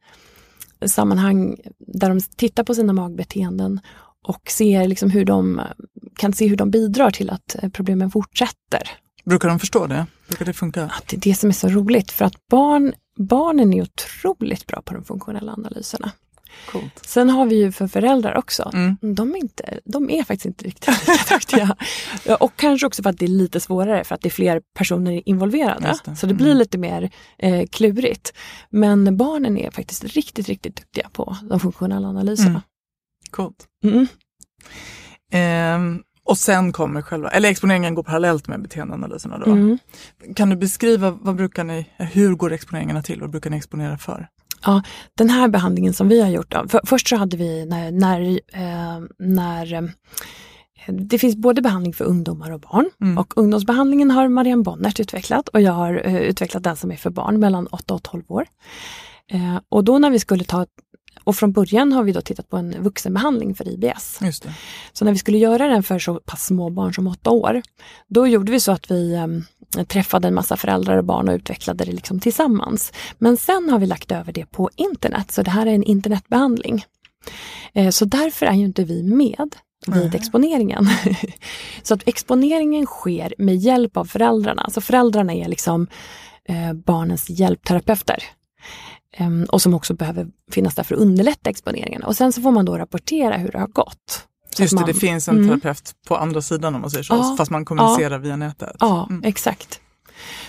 sammanhang 0.87 1.57
där 1.79 2.09
de 2.09 2.21
tittar 2.21 2.65
på 2.65 2.75
sina 2.75 2.93
magbeteenden 2.93 3.81
och 4.29 4.43
ser 4.51 4.89
liksom 4.89 5.11
hur 5.11 5.25
de 5.25 5.61
kan 6.17 6.33
se 6.33 6.47
hur 6.47 6.57
de 6.57 6.71
bidrar 6.71 7.11
till 7.11 7.31
att 7.31 7.57
eh, 7.63 7.71
problemen 7.71 8.11
fortsätter. 8.11 8.83
Brukar 9.25 9.49
de 9.49 9.59
förstå 9.59 9.87
det? 9.87 10.07
Brukar 10.29 10.45
det 10.45 10.53
funka? 10.53 10.85
Att 10.85 11.09
det 11.09 11.17
är 11.17 11.21
det 11.21 11.35
som 11.35 11.49
är 11.49 11.55
så 11.55 11.69
roligt 11.69 12.11
för 12.11 12.25
att 12.25 12.49
barn, 12.51 12.95
barnen 13.19 13.73
är 13.73 13.83
otroligt 13.83 14.67
bra 14.67 14.83
på 14.83 14.95
de 14.95 15.05
funktionella 15.05 15.53
analyserna. 15.53 16.13
Coolt. 16.71 17.07
Sen 17.07 17.31
har 17.31 17.47
vi 17.47 17.57
ju 17.57 17.73
för 17.73 17.87
föräldrar 17.87 18.37
också. 18.37 18.71
Mm. 18.75 18.97
De, 19.01 19.33
är 19.35 19.37
inte, 19.37 19.81
de 19.85 20.11
är 20.11 20.23
faktiskt 20.23 20.47
inte 20.47 20.65
riktigt 20.65 20.89
lika 21.09 21.13
duktiga. 21.35 21.77
Och 22.41 22.53
kanske 22.57 22.87
också 22.87 23.03
för 23.03 23.11
att 23.11 23.19
det 23.19 23.25
är 23.27 23.29
lite 23.29 23.61
svårare 23.61 24.05
för 24.05 24.15
att 24.15 24.21
det 24.21 24.29
är 24.29 24.31
fler 24.31 24.63
personer 24.79 25.23
involverade. 25.29 25.95
Det. 26.05 26.17
Så 26.17 26.27
det 26.27 26.35
blir 26.35 26.47
Mm. 26.47 26.59
lite 26.59 26.79
mer 26.79 27.11
eh, 27.39 27.67
klurigt. 27.67 28.33
Men 28.71 29.17
barnen 29.17 29.59
är 29.59 29.71
faktiskt 29.71 30.05
riktigt, 30.05 30.49
riktigt 30.49 30.77
duktiga 30.77 31.09
på 31.13 31.37
de 31.43 31.61
funktionella 31.61 32.09
analyserna. 32.09 32.49
Mm. 32.51 32.61
Coolt. 33.31 33.67
Ehm, 35.33 36.03
och 36.25 36.39
sen 36.39 36.73
kommer 36.73 37.03
själva, 37.03 37.31
eller 37.31 37.49
exponeringen 37.51 37.95
går 37.95 38.03
parallellt 38.03 38.49
med 38.49 38.63
beteendeanalyserna 38.63 39.39
då. 39.39 39.51
Mm. 39.51 39.79
Kan 40.37 40.51
du 40.51 40.57
beskriva, 40.57 41.11
vad 41.11 41.37
brukar 41.37 41.65
ni, 41.65 41.87
hur 41.97 42.35
går 42.35 42.53
exponeringarna 42.53 43.03
till? 43.03 43.21
Vad 43.21 43.31
brukar 43.31 43.51
ni 43.51 43.57
exponera 43.57 43.99
för? 43.99 44.29
Ja, 44.65 44.83
den 45.15 45.31
här 45.31 45.49
behandlingen 45.49 45.93
som 45.93 46.09
vi 46.09 46.21
har 46.23 46.29
gjort, 46.29 46.51
då, 46.51 46.69
för, 46.69 46.81
först 46.85 47.09
så 47.09 47.17
hade 47.17 47.37
vi 47.37 47.67
när, 47.67 47.91
när, 47.91 48.21
eh, 48.53 49.03
när 49.19 49.73
eh, 49.75 49.83
det 50.89 51.19
finns 51.19 51.37
både 51.37 51.63
behandling 51.63 51.93
för 51.95 52.05
ungdomar 52.05 52.51
och 52.51 52.61
barn 52.61 52.91
Mm. 53.01 53.19
och 53.19 53.39
ungdomsbehandlingen 53.39 54.11
har 54.11 54.29
Marianne 54.29 54.63
Bonnert 54.63 55.01
utvecklat 55.01 55.49
och 55.49 55.61
jag 55.61 55.73
har 55.73 56.03
eh, 56.05 56.17
utvecklat 56.17 56.63
den 56.63 56.77
som 56.77 56.93
är 56.93 56.97
för 56.97 57.11
barn 57.11 57.41
mellan 57.41 57.67
8 57.67 57.95
och 57.95 58.03
12 58.03 58.23
år. 58.29 58.47
Eh, 59.31 59.61
och 59.69 59.85
då 59.85 59.99
när 59.99 60.11
vi 60.11 60.19
skulle 60.19 60.45
ta, 60.45 60.67
och 61.29 61.37
från 61.37 61.53
början 61.53 61.93
har 61.93 62.03
vi 62.03 62.13
då 62.13 62.21
tittat 62.21 62.49
på 62.49 62.57
en 62.57 62.83
vuxenbehandling 62.83 63.55
för 63.55 63.69
IBS. 63.69 64.19
Så 64.93 65.05
när 65.05 65.13
vi 65.13 65.19
skulle 65.19 65.39
göra 65.39 65.69
den 65.69 65.83
för 65.83 65.99
så 65.99 66.15
pass 66.15 66.47
små 66.47 66.71
barn 66.71 66.95
som 66.95 67.07
8 67.07 67.31
år, 67.31 67.63
då 68.09 68.27
gjorde 68.27 68.53
vi 68.53 68.61
så 68.61 68.73
att 68.73 68.91
vi 68.91 69.15
eh, 69.15 69.85
träffade 69.85 70.29
en 70.29 70.35
massa 70.35 70.57
föräldrar 70.57 70.97
och 70.97 71.05
barn 71.05 71.29
och 71.29 71.35
utvecklade 71.35 71.85
det 71.85 71.93
liksom 71.93 72.21
tillsammans. 72.21 72.93
Men 73.19 73.37
sen 73.37 73.69
har 73.69 73.79
vi 73.79 73.87
lagt 73.87 74.13
över 74.13 74.33
det 74.33 74.47
på 74.47 74.71
internet, 74.77 75.31
så 75.31 75.43
det 75.43 75.51
här 75.51 75.67
är 75.67 75.71
en 75.71 75.83
internetbehandling. 75.83 76.85
Eh, 77.73 77.91
så 77.91 78.05
därför 78.05 78.47
är 78.47 78.55
ju 78.55 78.65
inte 78.65 78.85
vi 78.85 79.03
med 79.03 79.55
vid 79.87 79.97
Nej. 79.97 80.11
exponeringen. 80.15 80.89
så 81.83 81.95
att 81.95 82.09
exponeringen 82.09 82.87
sker 82.87 83.35
med 83.39 83.57
hjälp 83.57 83.97
av 83.97 84.05
föräldrarna. 84.05 84.71
Så 84.71 84.81
föräldrarna 84.81 85.35
är 85.35 85.49
liksom 85.49 85.87
eh, 86.45 86.73
barnens 86.73 87.31
hjälpterapeuter. 87.31 88.23
Ehm, 89.17 89.45
och 89.45 89.63
som 89.63 89.75
också 89.75 89.95
behöver 89.95 90.27
finnas 90.51 90.75
där 90.75 90.83
för 90.83 90.95
att 90.95 91.01
underlätta 91.01 91.51
exponeringen. 91.51 92.03
Och 92.03 92.17
sen 92.17 92.33
så 92.33 92.43
får 92.43 92.51
man 92.51 92.65
då 92.65 92.79
rapportera 92.79 93.37
hur 93.37 93.51
det 93.53 93.59
har 93.59 93.67
gått. 93.67 94.25
Just 94.59 94.71
det, 94.71 94.77
man, 94.81 94.87
det 94.87 94.95
finns 94.95 95.29
en 95.29 95.37
Mm. 95.37 95.49
terapeut 95.61 95.93
på 96.09 96.17
andra 96.17 96.43
sidan 96.43 96.75
om 96.75 96.81
man 96.81 96.91
säger 96.91 97.03
så, 97.05 97.15
Ja, 97.15 97.35
fast 97.39 97.51
man 97.51 97.65
kommunicerar 97.65 98.19
via 98.19 98.37
nätet. 98.37 98.77
Ja, 98.81 99.07
Mm. 99.11 99.25
exakt. 99.25 99.81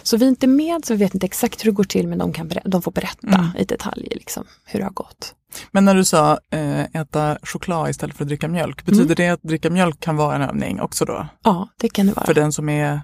Så 0.04 0.17
vi 0.17 0.26
är 0.26 0.30
inte 0.30 0.48
med 0.48 0.86
så 0.86 0.93
vi 0.93 1.00
vet 1.00 1.13
inte 1.13 1.26
exakt 1.26 1.65
hur 1.65 1.72
det 1.72 1.76
går 1.76 1.84
till 1.84 2.08
men 2.08 2.17
de, 2.17 2.34
kan 2.34 2.52
de 2.65 2.82
får 2.82 2.91
berätta 2.91 3.28
Mm. 3.28 3.50
i 3.58 3.65
detalj 3.65 4.08
liksom, 4.12 4.43
hur 4.65 4.80
det 4.80 4.86
har 4.86 4.91
gått. 4.91 5.36
Men 5.72 5.86
när 5.86 5.95
du 5.95 6.06
sa 6.06 6.39
eh, 6.52 6.80
äta 6.95 7.38
choklad 7.43 7.89
istället 7.89 8.15
för 8.17 8.24
att 8.24 8.28
dricka 8.28 8.48
mjölk, 8.48 8.86
betyder 8.86 9.04
Mm. 9.06 9.15
det 9.15 9.30
att 9.30 9.41
dricka 9.43 9.69
mjölk 9.69 10.00
kan 10.00 10.15
vara 10.15 10.36
en 10.36 10.41
övning 10.41 10.82
också 10.82 11.06
då? 11.06 11.28
Ja, 11.43 11.67
det 11.78 11.89
kan 11.89 12.06
det 12.08 12.13
vara. 12.13 12.26
För 12.26 12.34
den 12.34 12.52
som 12.54 12.69
är 12.69 13.02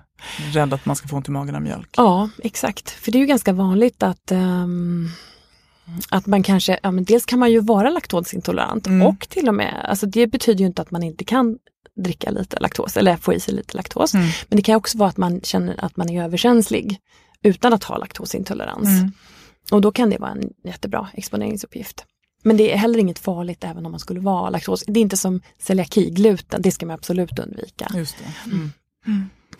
rädd 0.53 0.73
att 0.73 0.85
man 0.85 0.95
ska 0.95 1.07
få 1.07 1.15
ont 1.15 1.27
i 1.27 1.31
magen 1.31 1.55
av 1.55 1.61
mjölk? 1.61 1.89
Ja, 1.97 2.29
exakt. 2.43 2.89
För 2.89 3.11
det 3.11 3.17
är 3.17 3.19
ju 3.19 3.25
ganska 3.25 3.53
vanligt 3.53 4.03
att 4.03 4.31
ehm, 4.31 5.09
att 6.09 6.25
man 6.25 6.43
kanske, 6.43 6.79
ja 6.83 6.91
men 6.91 7.03
dels 7.03 7.25
kan 7.25 7.39
man 7.39 7.51
ju 7.51 7.59
vara 7.59 7.89
laktosintolerant 7.89 8.87
Mm. 8.87 9.07
och 9.07 9.29
till 9.29 9.47
och 9.47 9.55
med, 9.55 9.85
alltså 9.89 10.05
det 10.05 10.27
betyder 10.27 10.59
ju 10.59 10.65
inte 10.65 10.81
att 10.81 10.91
man 10.91 11.03
inte 11.03 11.23
kan 11.23 11.57
dricka 12.03 12.29
lite 12.29 12.59
laktos 12.59 12.97
eller 12.97 13.17
få 13.17 13.33
i 13.33 13.39
sig 13.39 13.53
lite 13.53 13.77
laktos. 13.77 14.13
Mm. 14.13 14.27
Men 14.49 14.55
det 14.57 14.61
kan 14.61 14.75
också 14.75 14.97
vara 14.97 15.09
att 15.09 15.17
man 15.17 15.41
känner 15.41 15.85
att 15.85 15.97
man 15.97 16.09
är 16.09 16.23
överkänslig 16.23 16.97
utan 17.43 17.73
att 17.73 17.83
ha 17.83 17.97
laktosintolerans. 17.97 18.87
Mm. 18.87 19.11
Och 19.71 19.81
då 19.81 19.91
kan 19.91 20.09
det 20.09 20.17
vara 20.17 20.31
en 20.31 20.49
jättebra 20.63 21.07
exponeringsuppgift. 21.13 22.05
Men 22.43 22.57
det 22.57 22.73
är 22.73 22.77
heller 22.77 22.99
inget 22.99 23.19
farligt 23.19 23.63
även 23.63 23.85
om 23.85 23.91
man 23.91 23.99
skulle 23.99 24.19
vara 24.19 24.49
laktos. 24.49 24.83
Det 24.87 24.99
är 24.99 25.01
inte 25.01 25.17
som 25.17 25.41
celiaki, 25.59 26.09
gluten, 26.09 26.61
det 26.61 26.71
ska 26.71 26.85
man 26.85 26.93
absolut 26.93 27.39
undvika. 27.39 27.91
Just 27.95 28.15
det. 28.17 28.49
Mm. 28.51 28.71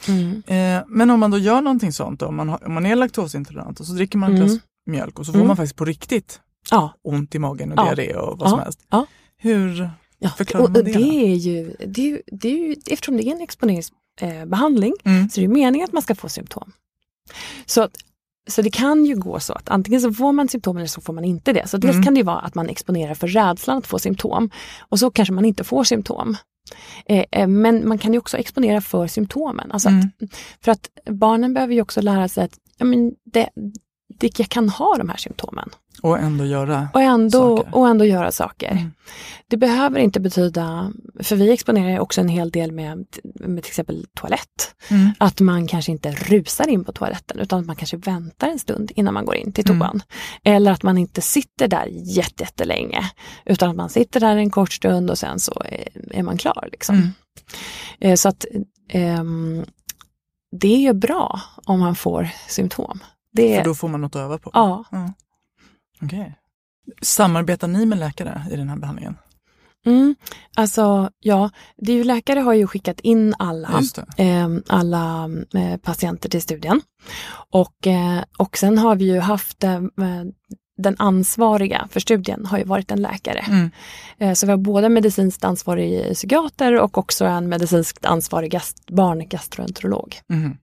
Mm. 0.07 0.43
Eh, 0.47 0.83
men 0.88 1.09
om 1.09 1.19
man 1.19 1.31
då 1.31 1.38
gör 1.38 1.61
någonting 1.61 1.93
sånt, 1.93 2.19
då, 2.19 2.25
om, 2.25 2.35
man 2.35 2.49
har, 2.49 2.65
om 2.65 2.73
man 2.73 2.85
är 2.85 2.95
laktosintolerant 2.95 3.79
och 3.79 3.85
så 3.85 3.93
dricker 3.93 4.17
man 4.17 4.33
ett 4.33 4.38
Mm. 4.39 4.47
glas 4.49 4.61
mjölk 4.86 5.19
och 5.19 5.26
så 5.26 5.32
får 5.32 5.38
Mm. 5.39 5.48
man 5.48 5.58
faktiskt 5.58 5.76
på 5.76 5.86
riktigt 5.86 6.41
Ja, 6.71 6.93
ont 7.02 7.36
i 7.36 7.39
magen 7.39 7.71
och 7.71 7.78
Ja. 7.80 7.84
diarré 7.95 8.15
och 8.15 8.38
vad 8.38 8.48
Ja. 8.48 8.50
som 8.50 8.60
helst. 8.60 8.80
Ja. 8.89 9.06
Hur 9.38 9.89
förklarar 10.38 10.63
och, 10.65 10.71
man 10.71 10.84
det? 10.84 10.91
är 10.91 11.36
ju, 11.36 11.76
det 11.88 12.02
är 12.02 12.06
ju, 12.08 12.21
det 12.32 12.48
är 12.50 12.58
ju, 12.67 12.76
eftersom 12.88 13.17
det 13.17 13.24
är 13.28 13.32
en 13.36 13.41
exponeringsbehandling 13.41 14.93
eh, 15.04 15.12
Mm. 15.15 15.30
så 15.30 15.39
det 15.39 15.45
är 15.45 15.48
meningen 15.48 15.86
att 15.86 15.93
man 15.93 16.02
ska 16.02 16.15
få 16.15 16.30
symptom. 16.30 16.71
Så, 17.65 17.82
att- 17.82 17.98
så 18.48 18.62
det 18.62 18.69
kan 18.69 19.06
ju 19.06 19.15
gå 19.15 19.39
så 19.39 19.54
att 19.54 19.69
antingen 19.69 20.02
så 20.02 20.13
får 20.13 20.32
man 20.32 20.48
symptom 20.50 20.78
eller 20.78 20.88
så 20.88 21.02
får 21.02 21.13
man 21.13 21.26
inte 21.26 21.54
det. 21.54 21.67
Så 21.67 21.78
dels 21.78 21.93
Mm. 21.93 22.04
kan 22.04 22.13
det 22.13 22.17
ju 22.19 22.24
vara 22.26 22.39
att 22.39 22.56
man 22.56 22.69
exponerar 22.69 23.13
för 23.13 23.28
rädslan 23.28 23.78
att 23.78 23.88
få 23.88 24.00
symptom 24.00 24.50
och 24.80 25.00
så 25.00 25.12
kanske 25.12 25.34
man 25.34 25.45
inte 25.45 25.63
får 25.63 25.84
symptom. 25.84 26.36
Eh, 27.06 27.26
eh, 27.32 27.48
men 27.48 27.88
man 27.88 27.98
kan 27.98 28.13
ju 28.13 28.19
också 28.19 28.38
exponera 28.38 28.82
för 28.82 29.08
symptomen. 29.08 29.71
Alltså 29.71 29.89
Mm. 29.89 30.02
att, 30.21 30.30
för 30.62 30.71
att 30.71 30.89
barnen 31.10 31.54
behöver 31.54 31.74
ju 31.74 31.82
också 31.82 32.02
lära 32.02 32.28
sig 32.28 32.43
att 32.43 32.58
ja, 32.78 32.86
men 32.86 33.12
det, 33.26 33.50
det, 34.17 34.39
jag 34.39 34.49
kan 34.49 34.69
ha 34.69 34.95
de 34.97 35.10
här 35.10 35.17
symptomen 35.17 35.69
Och 36.01 36.19
ändå 36.19 36.45
göra. 36.45 36.89
och 36.93 37.01
ändå, 37.01 37.58
Saker. 37.58 37.75
och 37.75 37.88
ändå 37.88 38.06
göra 38.06 38.32
saker. 38.32 38.71
Mm. 38.71 38.91
Det 39.47 39.58
behöver 39.58 39.99
inte 39.99 40.19
betyda, 40.19 40.91
för 41.23 41.36
vi 41.36 41.51
exponerar 41.51 41.99
också 41.99 42.21
en 42.21 42.28
hel 42.28 42.51
del 42.51 42.71
med, 42.71 43.06
med 43.36 43.63
till 43.63 43.69
exempel 43.71 44.08
toalett. 44.13 44.75
Mm. 44.89 45.10
Att 45.19 45.39
man 45.39 45.67
kanske 45.67 45.91
inte 45.91 46.12
rusar 46.12 46.67
in 46.67 46.84
på 46.86 46.91
toaletten 46.91 47.39
utan 47.39 47.60
att 47.60 47.65
man 47.65 47.75
kanske 47.75 47.97
väntar 47.97 48.47
en 48.47 48.60
stund 48.60 48.91
innan 48.95 49.13
man 49.13 49.25
går 49.25 49.36
in 49.36 49.51
till 49.54 49.69
Mm. 49.69 49.80
toan. 49.80 50.01
Eller 50.43 50.71
att 50.71 50.84
man 50.84 50.97
inte 50.97 51.21
sitter 51.21 51.67
där 51.67 51.86
jätte- 51.91 52.43
jättelänge 52.43 53.12
utan 53.45 53.69
att 53.69 53.75
man 53.75 53.89
sitter 53.89 54.19
där 54.19 54.36
en 54.38 54.49
kort 54.49 54.73
stund 54.73 55.10
och 55.12 55.17
sen 55.17 55.39
så 55.39 55.62
är, 55.65 55.88
är 56.17 56.23
man 56.23 56.38
klar. 56.38 56.69
Liksom. 56.71 56.95
Mm. 56.95 57.10
Eh, 57.99 58.15
Så 58.15 58.30
att 58.30 58.45
ehm, 58.89 59.65
det 60.62 60.67
är 60.75 60.80
ju 60.80 60.93
bra 60.93 61.41
om 61.65 61.80
man 61.80 61.95
får 61.95 62.30
symptom. 62.47 62.99
Det, 63.36 63.58
För 63.58 63.63
då 63.63 63.76
får 63.76 63.88
man 63.88 64.02
något 64.02 64.15
att 64.15 64.21
öva 64.21 64.38
på. 64.38 64.52
ja, 64.54 64.86
Okej. 66.02 66.36
Samarbetar 67.02 67.67
ni 67.67 67.86
med 67.86 67.98
läkare 67.98 68.45
i 68.52 68.56
den 68.56 68.69
här 68.69 68.78
behandlingen? 68.78 69.17
Mm, 69.86 70.15
alltså 70.56 71.10
ja, 71.19 71.50
det 71.78 71.91
är 71.91 71.95
ju, 71.95 72.04
läkare 72.04 72.39
har 72.39 72.54
ju 72.54 72.67
skickat 72.67 73.00
in 73.00 73.36
alla, 73.39 73.82
eh, 74.17 74.50
alla 74.67 75.30
eh, 75.54 75.78
patienter 75.78 76.30
till 76.30 76.41
studien. 76.41 76.82
Och, 77.52 77.88
eh, 77.88 78.24
och 78.38 78.58
sen 78.58 78.78
har 78.78 78.95
vi 78.95 79.06
ju 79.06 79.19
haft 79.19 79.63
eh, 79.63 79.82
den 80.78 80.95
ansvariga 81.00 81.88
för 81.91 82.00
studien 82.00 82.45
har 82.45 82.58
ju 82.58 82.63
varit 82.63 82.91
en 82.91 83.02
läkare. 83.02 83.39
Mm. 83.39 83.71
Eh, 84.17 84.34
så 84.34 84.45
vi 84.45 84.52
har 84.52 84.58
både 84.58 84.89
medicinskt 84.89 85.43
ansvarig 85.43 86.13
psykiater 86.13 86.82
och 86.82 86.98
också 86.98 87.26
en 87.26 87.50
medicinskt 87.50 88.06
ansvarig 88.06 88.52
gast, 88.52 88.89
barngastroenterolog. 88.89 90.19
Mhm. 90.30 90.58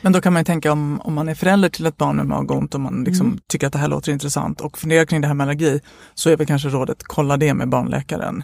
Men 0.00 0.12
då 0.12 0.20
kan 0.20 0.32
man 0.32 0.40
ju 0.40 0.44
tänka 0.44 0.72
om, 0.72 1.00
om 1.00 1.14
man 1.14 1.28
är 1.28 1.34
förälder 1.34 1.68
till 1.68 1.86
ett 1.86 1.96
barn 1.96 2.16
med 2.16 2.26
magont 2.26 2.74
och 2.74 2.80
man 2.80 3.04
liksom 3.04 3.26
Mm. 3.26 3.38
tycker 3.48 3.66
att 3.66 3.72
det 3.72 3.78
här 3.78 3.88
låter 3.88 4.12
intressant 4.12 4.60
och 4.60 4.78
funderar 4.78 5.04
kring 5.04 5.20
det 5.20 5.26
här 5.26 5.34
med 5.34 5.44
allergi 5.44 5.80
så 6.14 6.30
är 6.30 6.36
väl 6.36 6.46
kanske 6.46 6.68
rådet 6.68 7.02
kolla 7.02 7.36
det 7.36 7.54
med 7.54 7.68
barnläkaren, 7.68 8.42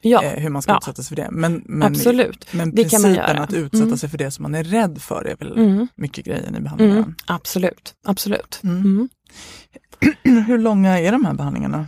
Ja, 0.00 0.22
eh, 0.22 0.40
hur 0.42 0.50
man 0.50 0.62
ska 0.62 0.72
ja. 0.72 0.76
utsätta 0.78 1.02
sig 1.02 1.08
för 1.16 1.16
det. 1.16 1.28
Men, 1.30 1.62
men, 1.66 1.92
absolut. 1.92 2.46
men 2.52 2.72
principen 2.72 3.38
att 3.38 3.52
utsätta 3.52 3.84
Mm. 3.84 3.96
sig 3.96 4.08
för 4.10 4.18
det 4.18 4.30
som 4.30 4.42
man 4.42 4.54
är 4.54 4.64
rädd 4.64 4.98
för 5.02 5.24
är 5.24 5.36
väl 5.36 5.58
Mm. 5.58 5.88
mycket 5.94 6.24
grejen 6.24 6.56
i 6.56 6.60
behandlingen. 6.60 6.96
Mm, 6.98 7.14
absolut, 7.26 7.94
absolut. 8.06 8.60
Mm. 8.64 8.80
Mm. 8.80 9.08
Hur 10.46 10.58
långa 10.58 10.98
är 11.00 11.12
de 11.12 11.24
här 11.24 11.34
behandlingarna? 11.34 11.86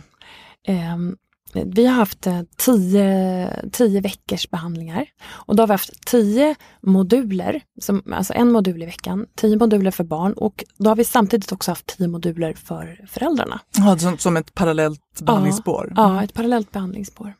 Ehm, 0.67 1.15
vi 1.53 1.85
har 1.85 1.93
haft 1.93 2.27
eh, 2.27 2.41
tio, 2.57 3.69
tio 3.71 4.01
veckors 4.01 4.49
behandlingar 4.49 5.05
och 5.29 5.55
då 5.55 5.63
har 5.63 5.67
vi 5.67 5.73
haft 5.73 6.05
tio 6.05 6.55
moduler, 6.81 7.61
som, 7.81 8.03
alltså 8.13 8.33
en 8.33 8.51
modul 8.51 8.83
i 8.83 8.85
veckan, 8.85 9.25
tio 9.35 9.57
moduler 9.57 9.91
för 9.91 10.03
barn 10.03 10.33
och 10.33 10.63
då 10.77 10.89
har 10.89 10.95
vi 10.95 11.05
samtidigt 11.05 11.51
också 11.51 11.71
haft 11.71 11.97
tio 11.97 12.07
moduler 12.07 12.53
för 12.53 13.05
föräldrarna. 13.07 13.59
Ja, 13.77 13.97
som, 13.97 14.17
som 14.17 14.37
ett 14.37 14.53
parallellt 14.53 15.21
behandlingsspår? 15.21 15.93
Ja, 15.95 16.23
ett 16.23 16.33
parallellt 16.33 16.71
behandlingsspår. 16.71 17.33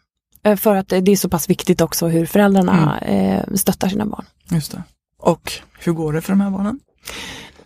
Eh, 0.44 0.56
För 0.56 0.76
att 0.76 0.88
det 0.88 1.12
är 1.12 1.16
så 1.16 1.30
pass 1.30 1.50
viktigt 1.50 1.82
också 1.82 2.08
hur 2.08 2.26
föräldrarna 2.26 3.00
eh, 3.00 3.54
stöttar 3.54 3.90
sina 3.90 4.06
barn. 4.06 4.26
Just 4.52 4.72
det. 4.72 4.84
Och 5.20 5.52
hur 5.80 5.92
går 5.92 6.14
det 6.14 6.22
för 6.22 6.32
de 6.32 6.42
här 6.42 6.50
barnen? 6.50 6.80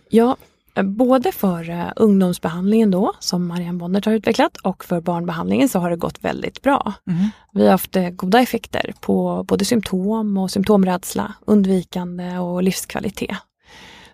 Ja, 0.08 0.36
både 0.82 1.32
för 1.32 1.70
eh, 1.70 1.92
ungdomsbehandlingen 1.96 2.90
då, 2.90 3.12
som 3.20 3.46
Marianne 3.46 3.78
Bonnert 3.78 4.04
har 4.06 4.12
utvecklat, 4.12 4.56
och 4.56 4.84
för 4.84 5.00
barnbehandlingen 5.00 5.68
så 5.68 5.78
har 5.78 5.90
det 5.90 5.96
gått 5.96 6.24
väldigt 6.24 6.62
bra. 6.62 6.92
Mhm. 7.06 7.28
Vi 7.52 7.64
har 7.64 7.70
haft 7.70 7.96
eh, 7.96 8.10
goda 8.10 8.40
effekter 8.40 8.94
på 9.00 9.44
både 9.48 9.64
symptom 9.64 10.36
och 10.38 10.50
symptomrädsla, 10.50 11.34
undvikande 11.46 12.38
och 12.38 12.62
livskvalitet. 12.62 13.36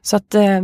Så 0.02 0.16
att 0.16 0.34
eh, 0.34 0.60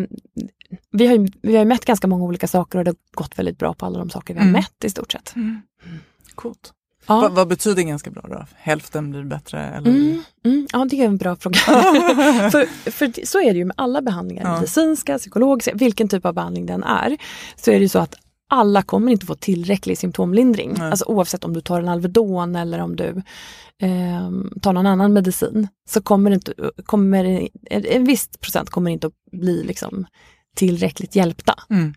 vi, 0.90 1.06
har 1.06 1.28
vi 1.42 1.56
har 1.56 1.64
mätt 1.64 1.85
ganska 1.85 2.06
många 2.06 2.24
olika 2.24 2.46
saker 2.48 2.78
och 2.78 2.85
det 2.85 2.90
har 2.90 2.96
gått 3.22 3.38
väldigt 3.38 3.59
bra 3.59 3.74
på 3.74 3.87
alla 3.87 3.98
de 3.98 4.11
saker 4.11 4.35
vi 4.35 4.40
har 4.40 4.46
Mm. 4.48 4.52
mätt 4.61 4.85
i 4.85 4.90
stort 4.90 5.12
sett. 5.12 5.35
Coolt. 6.35 6.72
Ja. 7.06 7.20
Vad, 7.20 7.32
vad 7.32 7.48
betyder 7.48 7.82
ganska 7.82 8.10
bra 8.10 8.22
då? 8.28 8.46
Hälften 8.56 9.10
blir 9.10 9.22
bättre? 9.24 9.60
Eller? 9.66 9.90
Mm, 9.90 10.22
mm, 10.44 10.66
ja, 10.72 10.86
det 10.90 11.00
är 11.00 11.04
en 11.04 11.16
bra 11.16 11.36
fråga. 11.36 11.56
för, 12.50 12.90
för 12.90 13.26
så 13.26 13.40
är 13.40 13.52
det 13.52 13.58
ju 13.58 13.64
med 13.64 13.74
alla 13.78 14.02
behandlingar, 14.02 14.44
Ja. 14.44 14.54
medicinska, 14.54 15.18
psykologiska, 15.18 15.74
vilken 15.74 16.08
typ 16.08 16.24
av 16.26 16.34
behandling 16.34 16.66
den 16.66 16.84
är. 16.84 17.16
Så 17.56 17.70
är 17.70 17.74
det 17.74 17.82
ju 17.82 17.88
så 17.88 17.98
att 17.98 18.14
alla 18.48 18.82
kommer 18.82 19.12
inte 19.12 19.26
få 19.26 19.34
tillräcklig 19.34 19.98
symptomlindring. 19.98 20.74
Nej. 20.78 20.90
Alltså 20.90 21.04
oavsett 21.04 21.44
om 21.44 21.52
du 21.52 21.60
tar 21.60 21.80
en 21.80 21.88
Alvedon 21.88 22.56
eller 22.56 22.78
om 22.78 22.96
du 22.96 23.22
ehm, 23.82 24.50
tar 24.62 24.72
någon 24.72 24.86
annan 24.86 25.12
medicin. 25.12 25.68
Så 25.88 26.02
kommer 26.02 26.30
inte, 26.30 26.52
kommer, 26.86 27.48
en 27.70 28.04
viss 28.04 28.28
procent 28.40 28.70
kommer 28.70 28.90
inte 28.90 29.06
att 29.06 29.12
bli 29.32 29.62
liksom 29.64 30.06
tillräckligt 30.56 31.16
hjälpta. 31.16 31.54
Mm. 31.70 31.94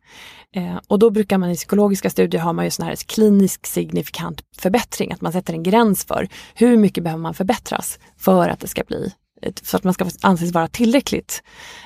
Eh, 0.55 0.79
och 0.87 0.99
då 0.99 1.09
brukar 1.09 1.37
man 1.37 1.49
i 1.51 1.55
psykologiska 1.55 2.09
studier 2.09 2.41
ha 2.41 2.53
man 2.53 2.65
ju 2.65 2.71
sån 2.71 2.85
här 2.85 2.95
klinisk 2.95 3.65
signifikant 3.67 4.41
förbättring, 4.57 5.11
att 5.11 5.21
man 5.21 5.31
sätter 5.31 5.53
en 5.53 5.63
gräns 5.63 6.05
för 6.05 6.27
hur 6.53 6.77
mycket 6.77 7.03
behöver 7.03 7.21
man 7.21 7.33
förbättras 7.33 7.99
för 8.17 8.49
att 8.49 8.59
det 8.59 8.67
ska 8.67 8.83
bli 8.87 9.11
för 9.63 9.77
att 9.77 9.83
man 9.83 9.93
ska 9.93 10.05
anses 10.21 10.51
vara 10.51 10.67
tillräckligt. 10.67 11.43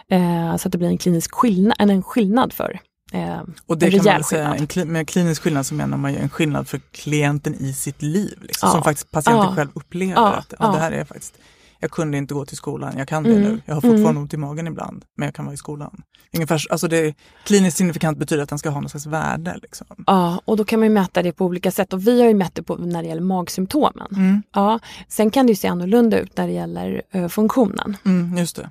Eh, 0.09 0.55
så 0.57 0.67
att 0.67 0.71
det 0.71 0.77
blir 0.77 0.87
en 0.87 0.97
klinisk 0.97 1.31
skillnad, 1.35 1.75
en, 1.79 1.89
en 1.89 2.03
skillnad 2.03 2.53
för 2.53 2.79
eh, 3.13 3.41
Och 3.65 3.77
det 3.77 3.85
en 3.85 3.91
kan 3.91 4.13
man 4.13 4.23
säga, 4.23 4.53
skillnad. 4.57 4.77
en 4.77 4.91
med 4.91 5.07
klinisk 5.07 5.41
skillnad 5.41 5.65
så 5.65 5.73
menar 5.73 5.97
man 5.97 6.13
ju 6.13 6.19
en 6.19 6.29
skillnad 6.29 6.67
för 6.67 6.81
klienten 6.91 7.55
i 7.55 7.73
sitt 7.73 8.01
liv. 8.01 8.37
Liksom, 8.41 8.67
Ja. 8.67 8.73
Som 8.73 8.83
faktiskt 8.83 9.11
patienten 9.11 9.45
Ja. 9.49 9.55
själv 9.55 9.69
upplever 9.73 10.13
Ja. 10.13 10.33
att 10.33 10.53
Ja. 10.59 10.67
det 10.71 10.79
här 10.79 10.91
är 10.91 11.05
faktiskt, 11.05 11.37
jag 11.83 11.91
kunde 11.91 12.17
inte 12.17 12.33
gå 12.33 12.45
till 12.45 12.57
skolan, 12.57 12.93
jag 12.97 13.07
kan 13.07 13.23
det 13.23 13.29
Mm. 13.29 13.41
nu. 13.43 13.61
Jag 13.65 13.73
har 13.73 13.81
fortfarande 13.81 14.09
Mm. 14.09 14.21
ont 14.21 14.33
i 14.33 14.37
magen 14.37 14.67
ibland, 14.67 15.05
men 15.17 15.25
jag 15.25 15.35
kan 15.35 15.45
vara 15.45 15.53
i 15.53 15.57
skolan. 15.57 16.01
Ungefär, 16.35 16.61
alltså 16.71 16.87
det, 16.87 17.15
kliniskt 17.45 17.77
signifikant 17.77 18.17
betyder 18.17 18.43
att 18.43 18.49
den 18.49 18.59
ska 18.59 18.69
ha 18.69 18.81
något 18.81 18.91
slags 18.91 19.05
värde. 19.05 19.59
Liksom. 19.61 19.87
Ja, 20.07 20.41
och 20.45 20.57
då 20.57 20.65
kan 20.65 20.79
man 20.79 20.87
ju 20.89 20.93
mäta 20.93 21.21
det 21.23 21.31
på 21.31 21.45
olika 21.45 21.71
sätt 21.71 21.93
och 21.93 22.07
vi 22.07 22.21
har 22.21 22.27
ju 22.27 22.33
mätt 22.33 22.55
det 22.55 22.63
på 22.63 22.75
när 22.75 23.01
det 23.03 23.07
gäller 23.09 23.21
magsymptomen. 23.21 24.07
Mm. 24.11 24.43
Ja, 24.53 24.79
sen 25.07 25.31
kan 25.31 25.45
det 25.45 25.51
ju 25.51 25.55
se 25.55 25.67
annorlunda 25.67 26.19
ut 26.19 26.37
när 26.37 26.47
det 26.47 26.53
gäller 26.53 27.01
eh, 27.11 27.27
funktionen. 27.27 27.97
Mm, 28.05 28.37
just 28.37 28.55
det. 28.55 28.69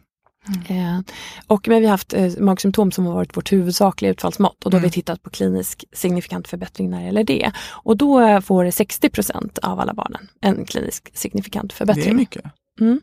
Eh, 0.68 1.01
och 1.46 1.68
men 1.68 1.81
vi 1.81 1.87
har 1.87 1.90
haft 1.90 2.14
eh, 2.14 2.33
magsymptom 2.38 2.92
som 2.92 3.07
har 3.07 3.14
varit 3.14 3.37
vårt 3.37 3.53
huvudsakliga 3.53 4.11
utfallsmått 4.11 4.64
och 4.64 4.70
då 4.70 4.75
har 4.75 4.81
Mm. 4.81 4.88
vi 4.88 4.92
tittat 4.92 5.22
på 5.22 5.31
klinisk 5.31 5.85
signifikant 5.92 6.48
förbättring 6.48 6.90
när 6.90 6.98
det 6.98 7.05
gäller 7.05 7.25
det. 7.25 7.53
Och 7.70 7.96
då 7.96 8.20
eh, 8.20 8.40
får 8.40 8.64
60% 8.64 9.59
av 9.62 9.81
alla 9.81 9.94
barnen 9.94 10.29
en 10.40 10.64
klinisk 10.64 11.11
signifikant 11.14 11.72
förbättring. 11.72 12.05
Det 12.05 12.11
är 12.11 12.14
mycket. 12.14 12.44
Mm. 12.80 13.00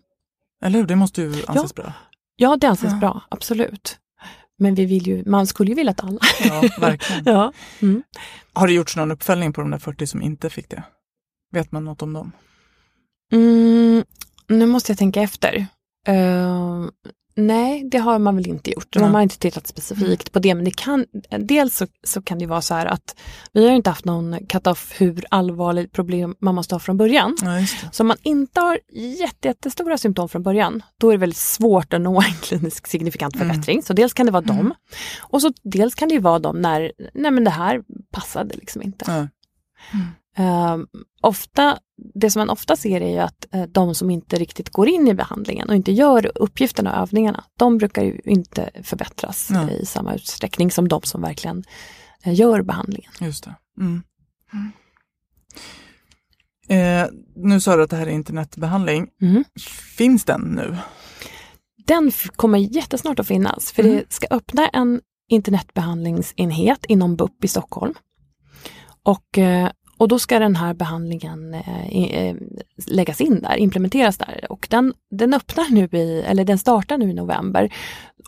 Eller 0.64 0.80
hur? 0.80 0.88
Det 0.88 0.96
måste 0.96 1.22
ju 1.22 1.46
anses 1.48 1.76
bra. 1.76 1.94
Ja, 2.36 2.58
det 2.58 2.68
anses 2.68 2.92
Ja. 2.92 2.98
bra, 2.98 3.22
absolut. 3.30 3.98
Men 4.58 4.76
vi 4.76 4.86
vill 4.86 5.08
ju, 5.08 5.24
man 5.26 5.48
skulle 5.48 5.70
ju 5.70 5.76
vilja 5.76 5.92
att 5.92 6.04
alla. 6.04 6.20
Ja, 6.44 6.62
verkligen. 6.80 7.24
ja. 7.26 7.54
Mm. 7.82 8.04
Har 8.54 8.68
det 8.68 8.74
gjorts 8.74 8.96
någon 8.96 9.12
uppföljning 9.12 9.54
på 9.54 9.62
de 9.62 9.72
där 9.72 9.78
40 9.80 10.08
som 10.08 10.22
inte 10.22 10.50
fick 10.50 10.70
det? 10.70 10.84
Vet 11.52 11.72
man 11.72 11.86
något 11.86 12.02
om 12.02 12.14
dem? 12.14 12.32
Mm, 13.32 14.04
nu 14.48 14.66
måste 14.66 14.92
jag 14.92 14.98
tänka 14.98 15.22
efter. 15.22 15.56
Uh, 16.10 16.88
nej, 17.48 17.88
det 17.92 17.98
har 17.98 18.20
man 18.20 18.36
väl 18.36 18.48
inte 18.48 18.72
gjort. 18.72 18.96
Man 18.96 19.16
har 19.16 19.22
inte 19.22 19.40
tittat 19.40 19.68
specifikt 19.68 20.32
på 20.32 20.40
det. 20.40 20.56
Men 20.56 20.66
det 20.66 20.72
kan, 20.78 21.06
dels 21.40 21.76
så, 21.78 21.88
så 22.04 22.22
kan 22.22 22.40
det 22.40 22.46
vara 22.46 22.62
så 22.62 22.74
här 22.74 22.86
att 22.86 23.16
vi 23.54 23.68
har 23.68 23.76
inte 23.76 23.90
haft 23.90 24.06
någon 24.06 24.38
cut-off 24.48 24.94
hur 24.98 25.26
allvarligt 25.30 25.92
problem 25.92 26.36
man 26.40 26.56
måste 26.56 26.76
ha 26.76 26.80
från 26.80 26.98
början. 26.98 27.36
Ja. 27.42 27.66
Så 27.92 28.04
om 28.04 28.08
man 28.08 28.18
inte 28.24 28.60
har 28.62 28.80
jätte, 28.94 29.48
jättestora 29.48 29.98
symptom 29.98 30.30
från 30.30 30.44
början, 30.44 30.84
då 30.98 31.08
är 31.10 31.12
det 31.12 31.18
väldigt 31.18 31.38
svårt 31.38 31.94
att 31.94 32.02
nå 32.02 32.22
en 32.22 32.34
klinisk 32.42 32.88
signifikant 32.88 33.36
Mm. 33.36 33.48
förbättring. 33.48 33.84
Så 33.84 33.94
dels 33.94 34.14
kan 34.14 34.26
det 34.26 34.32
vara 34.32 34.42
dem. 34.42 34.74
Och 35.20 35.42
så 35.42 35.54
dels 35.64 35.96
kan 35.96 36.08
det 36.10 36.16
ju 36.16 36.22
vara 36.22 36.40
dem 36.40 36.62
när, 36.62 36.92
nej 37.14 37.32
men 37.32 37.44
det 37.44 37.52
här 37.52 37.82
passade 38.12 38.56
liksom 38.56 38.82
inte. 38.82 39.06
Ehm, 40.40 40.88
ofta, 41.22 41.78
det 42.16 42.32
som 42.32 42.40
man 42.40 42.50
ofta 42.50 42.76
ser 42.76 43.02
är 43.02 43.10
ju 43.12 43.18
att 43.20 43.46
eh, 43.54 43.64
de 43.64 43.96
som 43.96 44.10
inte 44.10 44.36
riktigt 44.40 44.70
går 44.70 44.88
in 44.88 45.08
i 45.08 45.14
behandlingen 45.14 45.70
och 45.70 45.76
inte 45.76 45.92
gör 45.92 46.32
uppgifterna 46.36 46.96
och 46.96 47.02
övningarna, 47.02 47.44
de 47.58 47.78
brukar 47.78 48.04
ju 48.04 48.20
inte 48.26 48.70
förbättras 48.84 49.50
Ja. 49.54 49.70
i 49.70 49.86
samma 49.86 50.16
utsträckning 50.16 50.72
som 50.72 50.88
de 50.88 51.02
som 51.02 51.22
verkligen 51.22 51.64
eh, 52.24 52.34
gör 52.34 52.62
behandlingen. 52.62 53.12
Just 53.22 53.44
det. 53.44 53.56
Mm. 53.80 54.02
Eh, 56.70 57.08
nu 57.36 57.60
sa 57.62 57.76
du 57.76 57.84
att 57.84 57.90
det 57.90 57.96
här 57.96 58.08
är 58.08 58.12
internetbehandling. 58.12 59.08
Mm. 59.22 59.44
Finns 59.98 60.26
den 60.26 60.42
nu? 60.42 60.78
Den 61.86 62.12
kommer 62.36 62.58
jättesnart 62.60 63.20
att 63.20 63.28
finnas, 63.28 63.72
för 63.72 63.84
Mm. 63.84 63.96
det 63.96 64.14
ska 64.14 64.28
öppna 64.32 64.68
en 64.68 65.02
internetbehandlingsenhet 65.30 66.86
inom 66.86 67.16
BUP 67.16 67.44
i 67.44 67.48
Stockholm. 67.48 67.94
Och, 69.04 69.38
eh, 69.38 69.70
och 70.00 70.08
då 70.08 70.20
ska 70.20 70.40
den 70.40 70.56
här 70.56 70.74
behandlingen 70.74 71.54
eh, 71.54 71.98
eh, 72.14 72.36
läggas 72.88 73.22
in 73.22 73.42
där, 73.42 73.58
implementeras 73.58 74.18
där. 74.18 74.46
Och 74.50 74.68
den, 74.70 74.94
den 75.12 75.34
öppnar 75.34 75.72
nu 75.72 75.98
i, 75.98 76.22
eller 76.22 76.46
den 76.46 76.58
startar 76.58 76.98
nu 76.98 77.10
i 77.10 77.14
november. 77.14 77.74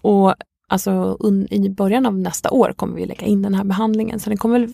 Och 0.02 0.36
alltså 0.68 1.18
un, 1.20 1.48
i 1.52 1.70
början 1.70 2.06
av 2.06 2.18
nästa 2.18 2.52
år 2.52 2.74
kommer 2.76 2.96
vi 2.96 3.06
lägga 3.06 3.26
in 3.26 3.42
den 3.42 3.54
här 3.54 3.64
behandlingen. 3.64 4.20
Så 4.20 4.30
den 4.30 4.38
kommer 4.38 4.70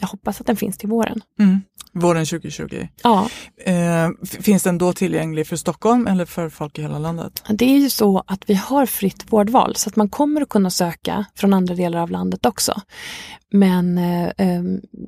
jag 0.00 0.08
hoppas 0.08 0.40
att 0.40 0.46
den 0.46 0.56
finns 0.56 0.78
till 0.78 0.88
våren. 0.88 1.20
Mm. 1.38 1.60
Våren 1.94 2.26
2020. 2.26 2.88
Ja, 3.02 3.28
Eh, 3.66 4.10
finns 4.24 4.62
den 4.62 4.78
då 4.78 4.92
tillgänglig 4.92 5.46
för 5.46 5.56
Stockholm 5.56 6.06
eller 6.06 6.24
för 6.24 6.48
folk 6.48 6.78
i 6.78 6.82
hela 6.82 6.98
landet? 6.98 7.42
Det 7.48 7.64
är 7.64 7.78
ju 7.78 7.90
så 7.90 8.24
att 8.26 8.50
vi 8.50 8.54
har 8.54 8.86
fritt 8.86 9.32
vårdval 9.32 9.76
så 9.76 9.88
att 9.88 9.96
man 9.96 10.08
kommer 10.08 10.40
att 10.40 10.48
kunna 10.48 10.70
söka 10.70 11.24
från 11.34 11.52
andra 11.54 11.74
delar 11.74 11.98
av 12.00 12.10
landet 12.10 12.46
också. 12.46 12.80
Men 13.52 13.98
eh, 13.98 14.24
eh, 14.38 14.62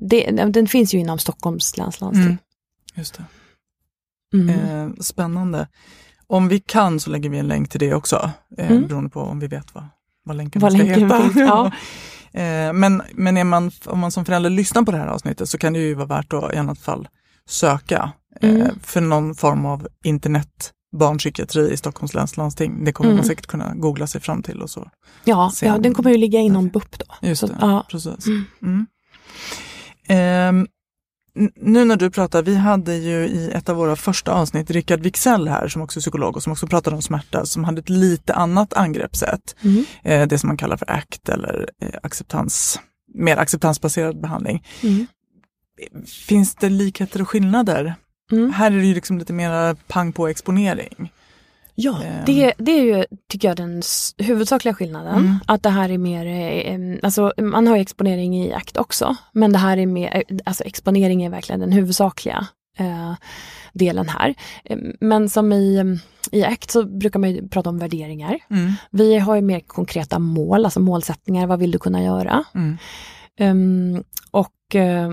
det, 0.09 0.31
den 0.31 0.67
finns 0.67 0.93
ju 0.93 0.99
inom 0.99 1.19
Stockholms 1.19 1.77
läns 1.77 2.01
landsting. 2.01 2.23
Mm. 2.25 2.37
Just 2.95 3.13
det. 3.17 3.23
Mm. 4.37 4.49
Eh, 4.49 4.93
spännande. 4.99 5.67
Om 6.27 6.47
vi 6.47 6.59
kan 6.59 6.99
så 6.99 7.09
lägger 7.09 7.29
vi 7.29 7.37
en 7.39 7.47
länk 7.47 7.69
till 7.69 7.79
det 7.79 7.93
också, 7.93 8.31
eh, 8.57 8.71
Mm. 8.71 8.87
beroende 8.87 9.09
på 9.09 9.19
om 9.19 9.39
vi 9.39 9.47
vet 9.47 9.75
vad, 9.75 9.87
vad 10.25 10.35
länken 10.37 10.61
Vad 10.61 10.71
ska 10.73 10.83
länken 10.83 11.03
heta. 11.03 11.21
finns, 11.23 11.35
ja. 11.35 11.71
eh, 12.35 12.73
men 12.73 13.01
men 13.13 13.37
är 13.37 13.43
man, 13.43 13.71
om 13.85 13.99
man 13.99 14.11
som 14.11 14.25
förälder 14.25 14.49
lyssnar 14.49 14.83
på 14.83 14.91
det 14.91 14.97
här 14.97 15.07
avsnittet 15.07 15.49
så 15.49 15.57
kan 15.57 15.73
det 15.73 15.79
ju 15.79 15.93
vara 15.93 16.07
värt 16.07 16.33
att 16.33 16.53
i 16.53 16.57
annat 16.57 16.79
fall 16.79 17.07
söka 17.49 18.11
eh, 18.41 18.49
Mm. 18.49 18.79
för 18.83 19.01
någon 19.01 19.35
form 19.35 19.65
av 19.65 19.87
internet 20.03 20.71
barnpsykiatri 20.97 21.71
i 21.71 21.77
Stockholms 21.77 22.13
läns 22.13 22.37
landsting. 22.37 22.83
Det 22.83 22.91
kommer 22.91 23.09
Mm. 23.09 23.17
man 23.17 23.25
säkert 23.25 23.47
kunna 23.47 23.73
googla 23.75 24.07
sig 24.07 24.21
fram 24.21 24.43
till 24.43 24.61
och 24.61 24.69
så. 24.69 24.89
Ja, 25.23 25.51
ja, 25.61 25.77
den 25.77 25.93
kommer 25.93 26.11
ju 26.11 26.17
ligga 26.17 26.39
inom 26.39 26.67
BUP 26.69 26.97
då. 26.99 27.27
Just 27.27 27.41
Så, 27.41 27.47
det, 27.47 27.55
ja. 27.61 27.85
precis. 27.91 28.25
Mm. 28.27 28.85
Mm. 30.09 30.67
Nu 31.55 31.85
när 31.85 31.95
du 31.95 32.09
pratar, 32.11 32.43
vi 32.43 32.55
hade 32.55 32.95
ju 32.95 33.27
i 33.27 33.51
ett 33.51 33.69
av 33.69 33.75
våra 33.75 33.95
första 33.95 34.31
avsnitt 34.31 34.71
Rickard 34.71 34.99
Wixell 34.99 35.47
här 35.47 35.67
som 35.67 35.81
också 35.81 35.99
är 35.99 36.01
psykolog 36.01 36.35
och 36.35 36.43
som 36.43 36.51
också 36.51 36.67
pratade 36.67 36.95
om 36.95 37.01
smärta 37.01 37.45
som 37.45 37.63
hade 37.63 37.79
ett 37.79 37.89
lite 37.89 38.33
annat 38.33 38.73
angreppssätt. 38.73 39.55
Mm. 39.61 39.85
Eh, 40.03 40.27
det 40.27 40.37
som 40.37 40.47
man 40.47 40.57
kallar 40.57 40.77
för 40.77 40.91
ACT 40.91 41.29
eller 41.29 41.69
eh, 41.81 41.89
acceptans, 42.03 42.79
mer 43.13 43.37
acceptansbaserad 43.37 44.21
behandling. 44.21 44.63
Mm. 44.83 45.07
Finns 46.27 46.55
det 46.55 46.69
likheter 46.69 47.21
och 47.21 47.29
skillnader? 47.29 47.95
Mm. 48.31 48.53
Här 48.53 48.71
är 48.71 48.77
det 48.77 48.85
ju 48.85 48.93
liksom 48.93 49.19
lite 49.19 49.33
mer 49.33 49.75
pang 49.87 50.13
på 50.13 50.27
exponering. 50.27 51.11
Ja, 51.75 52.01
Ehm. 52.03 52.25
det, 52.25 52.53
det 52.57 52.71
är 52.71 52.83
ju, 52.83 53.05
tycker 53.29 53.47
jag, 53.47 53.57
den 53.57 53.81
huvudsakliga 54.17 54.73
skillnaden. 54.73 55.15
Mm. 55.15 55.35
Att 55.47 55.63
det 55.63 55.69
här 55.69 55.89
är 55.89 55.97
mer, 55.97 56.25
eh, 56.25 56.99
alltså 57.03 57.33
man 57.37 57.67
har 57.67 57.77
exponering 57.77 58.37
i 58.43 58.53
akt 58.53 58.77
också, 58.77 59.15
men 59.31 59.51
det 59.51 59.57
här 59.57 59.77
är 59.77 59.85
mer, 59.85 60.23
eh, 60.29 60.37
alltså 60.45 60.63
exponering 60.63 61.23
är 61.23 61.29
verkligen 61.29 61.59
den 61.59 61.71
huvudsakliga 61.71 62.47
eh, 62.77 63.13
delen 63.73 64.09
här. 64.09 64.35
Men 64.99 65.29
som 65.29 65.53
i, 65.53 65.97
i 66.31 66.43
akt 66.43 66.71
så 66.71 66.83
brukar 66.85 67.19
man 67.19 67.31
ju 67.31 67.47
prata 67.49 67.69
om 67.69 67.79
värderingar. 67.79 68.39
Mm. 68.49 68.71
Vi 68.91 69.17
har 69.17 69.35
ju 69.35 69.41
mer 69.41 69.59
konkreta 69.59 70.19
mål, 70.19 70.65
alltså 70.65 70.79
målsättningar, 70.79 71.47
vad 71.47 71.59
vill 71.59 71.71
du 71.71 71.79
kunna 71.79 72.03
göra? 72.03 72.43
Mm. 72.55 72.77
Ehm, 73.39 74.03
och 74.31 74.75
eh, 74.75 75.11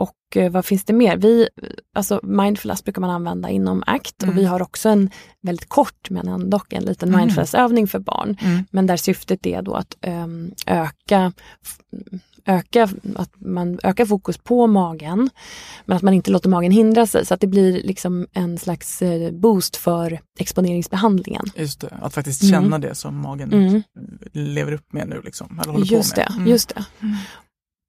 och 0.00 0.36
eh, 0.36 0.50
vad 0.50 0.64
finns 0.64 0.84
det 0.84 0.92
mer? 0.92 1.16
Vi, 1.16 1.48
alltså 1.94 2.20
mindfulness 2.22 2.84
brukar 2.84 3.00
man 3.00 3.10
använda 3.10 3.50
inom 3.50 3.82
ACT 3.86 4.22
Mm. 4.22 4.34
och 4.34 4.40
vi 4.42 4.44
har 4.46 4.62
också 4.62 4.88
en 4.88 5.10
väldigt 5.42 5.68
kort 5.68 6.10
men 6.10 6.28
ändå 6.28 6.60
en 6.70 6.84
liten 6.84 7.08
Mm. 7.08 7.20
mindfulnessövning 7.20 7.88
för 7.88 7.98
barn. 7.98 8.36
Mm. 8.40 8.64
Men 8.70 8.86
där 8.86 8.96
syftet 8.96 9.46
är 9.46 9.62
då 9.62 9.74
att 9.74 9.96
ehm, 10.00 10.50
öka, 10.66 11.32
öka, 12.46 12.88
att 13.16 13.30
man 13.40 13.78
ökar 13.82 14.06
fokus 14.06 14.38
på 14.38 14.66
magen 14.66 15.30
men 15.84 15.96
att 15.96 16.02
man 16.02 16.14
inte 16.14 16.30
låter 16.30 16.48
magen 16.48 16.72
hindra 16.72 17.06
sig 17.06 17.26
så 17.26 17.34
att 17.34 17.40
det 17.40 17.46
blir 17.46 17.82
liksom 17.82 18.26
en 18.32 18.58
slags 18.58 19.02
eh, 19.02 19.32
boost 19.32 19.76
för 19.76 20.20
exponeringsbehandlingen. 20.38 21.44
Just 21.56 21.80
det, 21.80 21.98
att 22.02 22.14
faktiskt 22.14 22.42
Mm. 22.42 22.62
känna 22.62 22.78
det 22.78 22.94
som 22.94 23.16
magen 23.16 23.52
Mm. 23.52 23.82
lever 24.32 24.72
upp 24.72 24.92
med 24.92 25.08
nu. 25.08 25.20
Liksom, 25.24 25.60
eller 25.62 25.72
håller 25.72 25.86
Just 25.86 26.14
på 26.14 26.20
det, 26.20 26.26
med. 26.30 26.36
Mm. 26.38 26.50
just 26.50 26.68
det. 26.74 26.84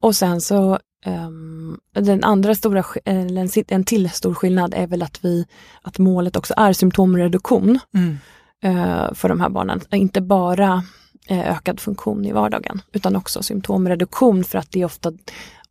Och 0.04 0.15
sen 0.15 0.41
så 0.41 0.80
ehm, 1.06 1.78
den 1.96 2.24
andra 2.24 2.56
stora, 2.56 2.82
sk- 2.82 2.98
eller 3.06 3.74
en, 3.74 3.84
till 3.84 4.10
stor 4.10 4.34
skillnad 4.34 4.74
är 4.74 4.88
väl 4.88 5.02
att 5.02 5.26
vi, 5.26 5.46
att 5.82 5.98
målet 6.00 6.36
också 6.36 6.54
är 6.58 6.74
symptomreduktion 6.74 7.80
Mm. 7.94 8.18
eh, 8.64 9.14
för 9.14 9.30
de 9.30 9.42
här 9.42 9.50
barnen. 9.50 9.82
Inte 9.92 10.22
bara 10.22 10.84
eh, 11.28 11.52
ökad 11.52 11.80
funktion 11.80 12.26
i 12.26 12.32
vardagen 12.32 12.82
utan 12.94 13.16
också 13.16 13.44
symptomreduktion 13.44 14.44
för 14.44 14.58
att 14.58 14.72
det 14.72 14.82
är 14.82 14.86
ofta, 14.86 15.12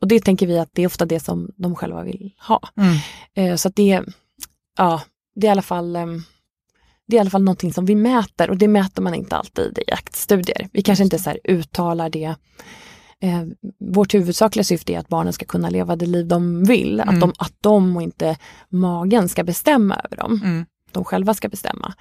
och 0.01 0.09
det 0.09 0.21
tänker 0.21 0.47
vi 0.47 0.59
att 0.59 0.69
det 0.73 0.83
är 0.83 0.87
ofta 0.87 1.07
det 1.07 1.21
som 1.21 1.51
de 1.57 1.75
själva 1.77 2.03
vill 2.03 2.33
ha. 2.49 2.61
Mm. 2.77 2.97
Eh, 3.35 3.57
så 3.57 3.69
att 3.69 3.77
det, 3.77 4.03
ja, 4.79 5.03
det 5.35 5.47
är 5.47 5.49
i 5.49 5.53
alla 5.53 5.62
fall 5.62 5.97
ehm, 5.97 6.23
det 7.07 7.16
är 7.16 7.19
i 7.19 7.21
alla 7.21 7.31
fall 7.31 7.43
någonting 7.43 7.73
som 7.73 7.85
vi 7.85 7.95
mäter 7.95 8.51
och 8.51 8.57
det 8.57 8.69
mäter 8.69 9.03
man 9.03 9.14
inte 9.14 9.37
alltid 9.37 9.79
i 9.79 9.90
jaktstudier. 9.90 10.69
Vi 10.73 10.83
kanske 10.83 11.05
inte 11.05 11.19
så 11.19 11.35
uttalar 11.45 12.11
det. 12.11 12.35
Eh, 13.22 13.44
vårt 13.78 14.14
huvudsakliga 14.14 14.64
syfte 14.64 14.94
är 14.94 14.98
att 14.98 15.09
barnen 15.09 15.33
ska 15.33 15.44
kunna 15.44 15.70
leva 15.70 15.96
det 15.96 16.06
liv 16.06 16.26
de 16.26 16.64
vill. 16.64 17.00
Mm. 17.00 17.14
Att, 17.14 17.20
de, 17.20 17.33
att 17.38 17.54
de 17.61 17.96
och 17.96 18.02
inte 18.02 18.37
magen 18.68 19.28
ska 19.28 19.44
bestämma 19.44 20.00
över 20.04 20.16
dem. 20.16 20.40
Mm. 20.44 20.66
De 20.92 21.04
själva 21.04 21.35
ska 21.35 21.48
bestämma. 21.48 21.94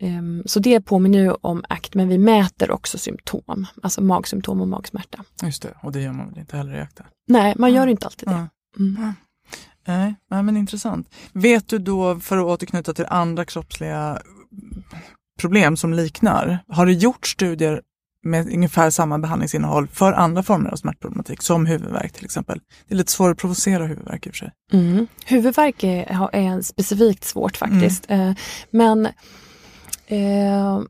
Ehm, 0.00 0.42
så 0.46 0.60
det 0.60 0.80
påminner 0.80 1.18
ju 1.18 1.30
om 1.30 1.64
ACT 1.68 1.94
men 1.94 2.08
vi 2.08 2.18
mäter 2.18 2.70
också 2.70 2.98
symptom. 2.98 3.66
Alltså 3.82 4.02
magsymptom 4.02 4.60
och 4.60 4.68
magsmärta. 4.68 5.24
Just 5.42 5.62
det, 5.62 5.74
och 5.82 5.92
det 5.92 6.00
gör 6.00 6.12
man 6.12 6.28
väl 6.28 6.38
inte 6.38 6.56
heller 6.56 6.74
i 6.74 6.78
jakten? 6.78 7.06
Nej, 7.28 7.54
man 7.56 7.72
gör 7.72 7.86
inte 7.86 8.06
alltid 8.06 8.28
det. 8.28 8.32
Ja. 8.34 8.48
Mm. 8.78 9.12
Nej, 9.86 10.14
nej, 10.30 10.42
men 10.42 10.56
intressant. 10.56 11.14
Vet 11.32 11.68
du 11.68 11.78
då, 11.78 12.20
för 12.20 12.36
att 12.38 12.44
återknyta 12.44 12.94
till 12.94 13.06
andra 13.08 13.44
kroppsliga 13.44 14.22
problem 15.40 15.76
som 15.76 15.92
liknar, 15.92 16.58
har 16.68 16.86
det 16.86 16.92
gjort 16.92 17.26
studier 17.26 17.82
med 18.24 18.46
ungefär 18.46 18.90
samma 18.90 19.18
behandlingsinnehåll 19.18 19.88
för 19.88 20.12
andra 20.12 20.42
former 20.42 20.70
av 20.70 20.76
smärtproblematik, 20.76 21.42
som 21.42 21.66
huvudvärk 21.66 22.12
till 22.12 22.24
exempel? 22.24 22.60
Det 22.88 22.94
är 22.94 22.98
lite 22.98 23.12
svårare 23.12 23.32
att 23.32 23.38
provocera 23.38 23.86
huvudvärk 23.86 24.26
i 24.26 24.30
och 24.30 24.34
för 24.34 24.38
sig. 24.38 24.52
Mm. 24.72 25.06
Huvudvärk 25.26 25.84
är, 25.84 26.28
är 26.32 26.62
specifikt 26.62 27.24
svårt 27.24 27.56
faktiskt. 27.56 28.10
Eh, 28.10 28.32
men 28.70 29.06
eh, 30.06 30.80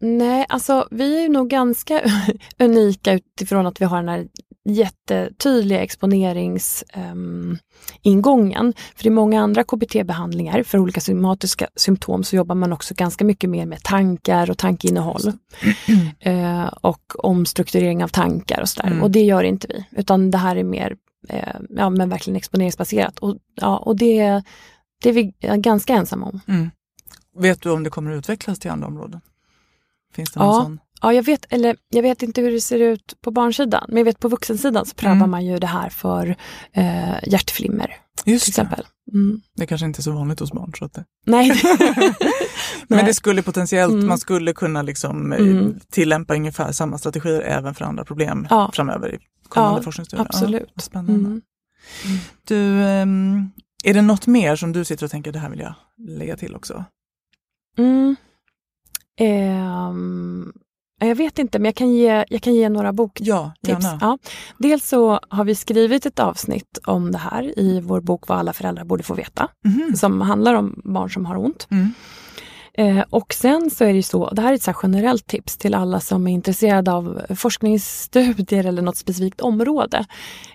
nej, 0.00 0.46
alltså 0.48 0.88
vi 0.90 1.24
är 1.24 1.28
nog 1.28 1.48
ganska 1.48 2.02
unika 2.58 3.12
utifrån 3.12 3.66
att 3.66 3.80
vi 3.80 3.84
har 3.84 3.96
den 3.96 4.08
här 4.08 4.26
jättetydliga 4.64 5.80
exponeringsingången. 5.82 7.58
ingången. 8.02 8.74
För 8.96 9.06
i 9.06 9.10
många 9.10 9.42
andra 9.42 9.64
KBT-behandlingar 9.64 10.62
för 10.62 10.78
olika 10.78 11.00
somatiska 11.00 11.68
symptom 11.76 12.24
så 12.24 12.36
jobbar 12.36 12.54
man 12.54 12.72
också 12.72 12.94
ganska 12.94 13.24
mycket 13.24 13.50
mer 13.50 13.66
med 13.66 13.82
tankar 13.82 14.50
och 14.50 14.58
tankeinnehåll. 14.58 15.32
eh, 16.20 16.66
och 16.66 17.24
omstrukturering 17.24 18.04
av 18.04 18.08
tankar 18.08 18.60
och 18.60 18.68
sådär. 18.68 18.88
Mm. 18.88 19.02
Och 19.02 19.10
det 19.10 19.22
gör 19.22 19.42
inte 19.42 19.66
vi, 19.70 19.84
utan 20.00 20.30
det 20.30 20.38
här 20.38 20.56
är 20.56 20.64
mer 20.64 20.96
eh, 21.28 21.56
ja, 21.70 21.90
men 21.90 22.08
verkligen 22.08 22.36
exponeringsbaserat. 22.36 23.18
Och, 23.18 23.36
ja, 23.54 23.78
och 23.78 23.96
det, 23.96 24.42
det 25.02 25.08
är 25.08 25.12
vi 25.12 25.34
ganska 25.40 25.94
ensamma 25.94 26.26
om. 26.26 26.40
Mm. 26.48 26.70
Vet 27.38 27.62
du 27.62 27.70
om 27.70 27.82
det 27.84 27.90
kommer 27.90 28.10
att 28.12 28.18
utvecklas 28.18 28.58
till 28.58 28.70
andra 28.70 28.86
områden? 28.86 29.20
Finns 30.14 30.30
det 30.30 30.40
någon 30.40 30.48
Ja. 30.48 30.62
sån? 30.62 30.78
Ja, 31.04 31.12
jag 31.12 31.22
vet, 31.22 31.46
eller 31.52 31.76
jag 31.88 32.02
vet 32.02 32.22
inte 32.22 32.40
hur 32.40 32.52
det 32.52 32.60
ser 32.60 32.78
ut 32.80 33.14
på 33.20 33.30
barnsidan, 33.30 33.84
men 33.88 33.96
jag 33.96 34.04
vet 34.04 34.18
på 34.20 34.28
vuxensidan 34.28 34.86
så 34.86 34.94
prövar 34.94 35.16
Mm. 35.16 35.30
man 35.30 35.46
ju 35.46 35.58
det 35.58 35.66
här 35.66 35.88
för 35.88 36.36
eh, 36.72 37.14
hjärtflimmer 37.26 37.96
Just 38.24 38.44
till 38.44 38.52
det. 38.54 38.62
exempel. 38.62 38.86
Mm. 39.12 39.40
Det 39.56 39.66
kanske 39.66 39.86
inte 39.86 40.00
är 40.00 40.02
så 40.02 40.12
vanligt 40.12 40.40
hos 40.40 40.52
barn. 40.52 40.72
Så 40.78 40.84
att 40.84 40.92
det... 40.92 41.04
Nej. 41.26 41.50
Men 42.88 43.04
det 43.04 43.14
skulle 43.14 43.42
potentiellt, 43.42 43.92
Mm. 43.92 44.06
man 44.06 44.18
skulle 44.18 44.52
kunna 44.52 44.82
liksom 44.82 45.32
eh, 45.32 45.38
Mm. 45.38 45.80
tillämpa 45.90 46.34
ungefär 46.34 46.72
samma 46.72 46.98
strategier 46.98 47.40
även 47.40 47.74
för 47.74 47.84
andra 47.84 48.04
problem 48.04 48.46
Ja. 48.50 48.70
framöver 48.74 49.14
i 49.14 49.18
kommande 49.48 49.78
Ja, 49.78 49.82
forskningsstudier. 49.82 50.26
absolut. 50.26 50.70
Ja, 50.74 50.80
spännande. 50.82 51.28
Mm. 51.28 51.40
Du, 52.48 52.82
ehm, 52.84 53.50
är 53.84 53.94
det 53.94 54.02
något 54.02 54.26
mer 54.26 54.56
som 54.56 54.72
du 54.72 54.84
sitter 54.84 55.04
och 55.04 55.10
tänker, 55.10 55.32
det 55.32 55.38
här 55.38 55.50
vill 55.50 55.60
jag 55.60 55.74
lägga 56.08 56.36
till 56.36 56.54
också? 56.56 56.84
Mm. 57.78 58.16
Ehm, 61.04 61.08
jag 61.08 61.16
vet 61.16 61.38
inte, 61.38 61.58
men 61.58 61.64
jag 61.64 61.74
kan 61.74 61.92
ge, 61.92 62.24
jag 62.28 62.42
kan 62.42 62.54
ge 62.54 62.68
några 62.68 62.92
boktips. 62.92 63.28
Ja, 63.28 63.52
gärna. 63.62 63.98
Ja. 64.00 64.18
Dels 64.58 64.88
så 64.88 65.20
har 65.28 65.44
vi 65.44 65.54
skrivit 65.54 66.06
ett 66.06 66.18
avsnitt 66.18 66.78
om 66.86 67.12
det 67.12 67.18
här 67.18 67.58
i 67.58 67.80
vår 67.80 68.00
bok 68.00 68.28
Vad 68.28 68.38
alla 68.38 68.52
föräldrar 68.52 68.84
borde 68.84 69.02
få 69.02 69.14
veta, 69.14 69.48
Mhm. 69.64 69.92
som 69.96 70.20
handlar 70.20 70.54
om 70.54 70.80
barn 70.84 71.10
som 71.10 71.26
har 71.26 71.36
ont. 71.36 71.66
Mm. 71.70 71.92
Eh, 72.78 73.04
och 73.10 73.34
sen 73.34 73.70
så 73.70 73.84
är 73.84 73.88
det 73.88 73.94
ju 73.94 74.02
så, 74.02 74.30
det 74.30 74.42
här 74.42 74.50
är 74.50 74.54
ett 74.54 74.62
så 74.62 74.74
generellt 74.82 75.26
tips 75.26 75.56
till 75.56 75.74
alla 75.74 76.00
som 76.00 76.26
är 76.26 76.32
intresserade 76.32 76.92
av 76.92 77.22
forskningsstudier 77.36 78.66
eller 78.66 78.82
något 78.82 78.96
specifikt 78.96 79.40
område. 79.40 80.04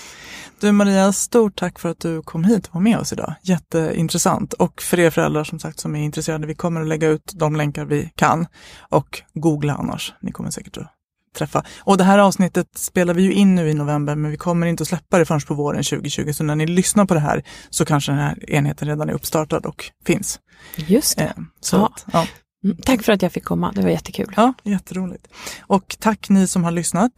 Du 0.61 0.73
Maria, 0.73 1.13
stort 1.13 1.57
tack 1.57 1.79
för 1.79 1.89
att 1.89 2.01
du 2.01 2.23
kom 2.23 2.45
hit 2.45 2.67
och 2.67 2.75
var 2.75 2.81
med 2.81 2.99
oss 2.99 3.13
idag. 3.13 3.35
Jätteintressant. 3.43 4.53
Och 4.53 4.83
för 4.83 4.99
er 5.01 5.11
föräldrar 5.11 5.45
som 5.45 5.59
sagt 5.59 5.81
som 5.81 5.97
är 5.97 6.01
intresserade, 6.01 6.47
vi 6.47 6.55
kommer 6.55 6.81
att 6.81 6.87
lägga 6.87 7.09
ut 7.09 7.33
de 7.35 7.57
länkar 7.57 7.85
vi 7.85 8.11
kan. 8.15 8.47
Och 8.91 9.23
googla 9.35 9.75
annars, 9.75 10.15
ni 10.21 10.33
kommer 10.33 10.51
säkert 10.51 10.77
att 10.77 10.94
träffa. 11.35 11.65
Och 11.81 11.97
det 11.99 12.05
här 12.05 12.19
avsnittet 12.19 12.67
spelar 12.79 13.15
vi 13.15 13.23
ju 13.23 13.33
in 13.33 13.55
nu 13.55 13.69
i 13.71 13.75
november, 13.75 14.15
men 14.15 14.31
vi 14.31 14.37
kommer 14.37 14.67
inte 14.67 14.83
att 14.83 14.89
släppa 14.89 15.19
det 15.19 15.25
förrän 15.25 15.41
på 15.41 15.55
våren 15.55 15.83
2020. 15.85 16.33
Så 16.33 16.45
när 16.45 16.57
ni 16.57 16.67
lyssnar 16.67 17.05
på 17.07 17.15
det 17.15 17.21
här 17.21 17.43
så 17.71 17.85
kanske 17.85 18.13
den 18.13 18.19
här 18.19 18.51
enheten 18.51 18.89
redan 18.89 19.09
är 19.09 19.13
uppstartad 19.13 19.67
och 19.67 19.85
finns. 20.07 20.41
Just 20.77 21.17
det. 21.19 21.25
Eh, 21.25 21.31
så 21.61 21.77
Ja. 21.77 21.87
Att, 21.87 22.05
ja. 22.13 22.27
Mm, 22.65 22.77
Tack 22.85 23.03
för 23.03 23.13
att 23.13 23.23
jag 23.23 23.33
fick 23.33 23.45
komma, 23.45 23.73
det 23.75 23.83
var 23.83 23.89
jättekul. 23.91 24.33
Ja, 24.37 24.55
jätteroligt. 24.63 25.29
Och 25.61 25.97
tack 26.01 26.29
ni 26.29 26.47
som 26.47 26.65
har 26.65 26.71
lyssnat. 26.71 27.13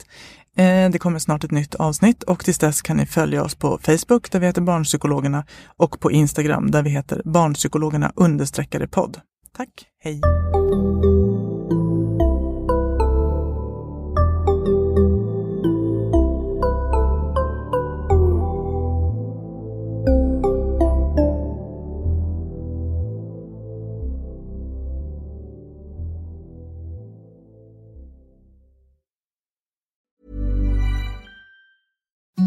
Eh, 0.57 0.91
Det 0.91 0.99
kommer 0.99 1.19
snart 1.19 1.45
ett 1.45 1.51
nytt 1.51 1.75
avsnitt 1.75 2.23
och 2.23 2.45
tills 2.45 2.59
dess 2.59 2.83
kan 2.83 2.97
ni 2.97 3.07
följa 3.07 3.43
oss 3.45 3.55
på 3.55 3.79
Facebook 3.83 4.31
där 4.31 4.41
vi 4.41 4.47
heter 4.47 4.61
Barnpsykologerna 4.61 5.45
och 5.77 6.01
på 6.01 6.11
Instagram 6.13 6.71
där 6.71 6.83
vi 6.83 6.91
heter 6.91 7.23
Barnpsykologerna 7.25 8.13
understreckade 8.17 8.89
podd. 8.89 9.21
Tack, 9.57 9.69
hej! 10.05 10.21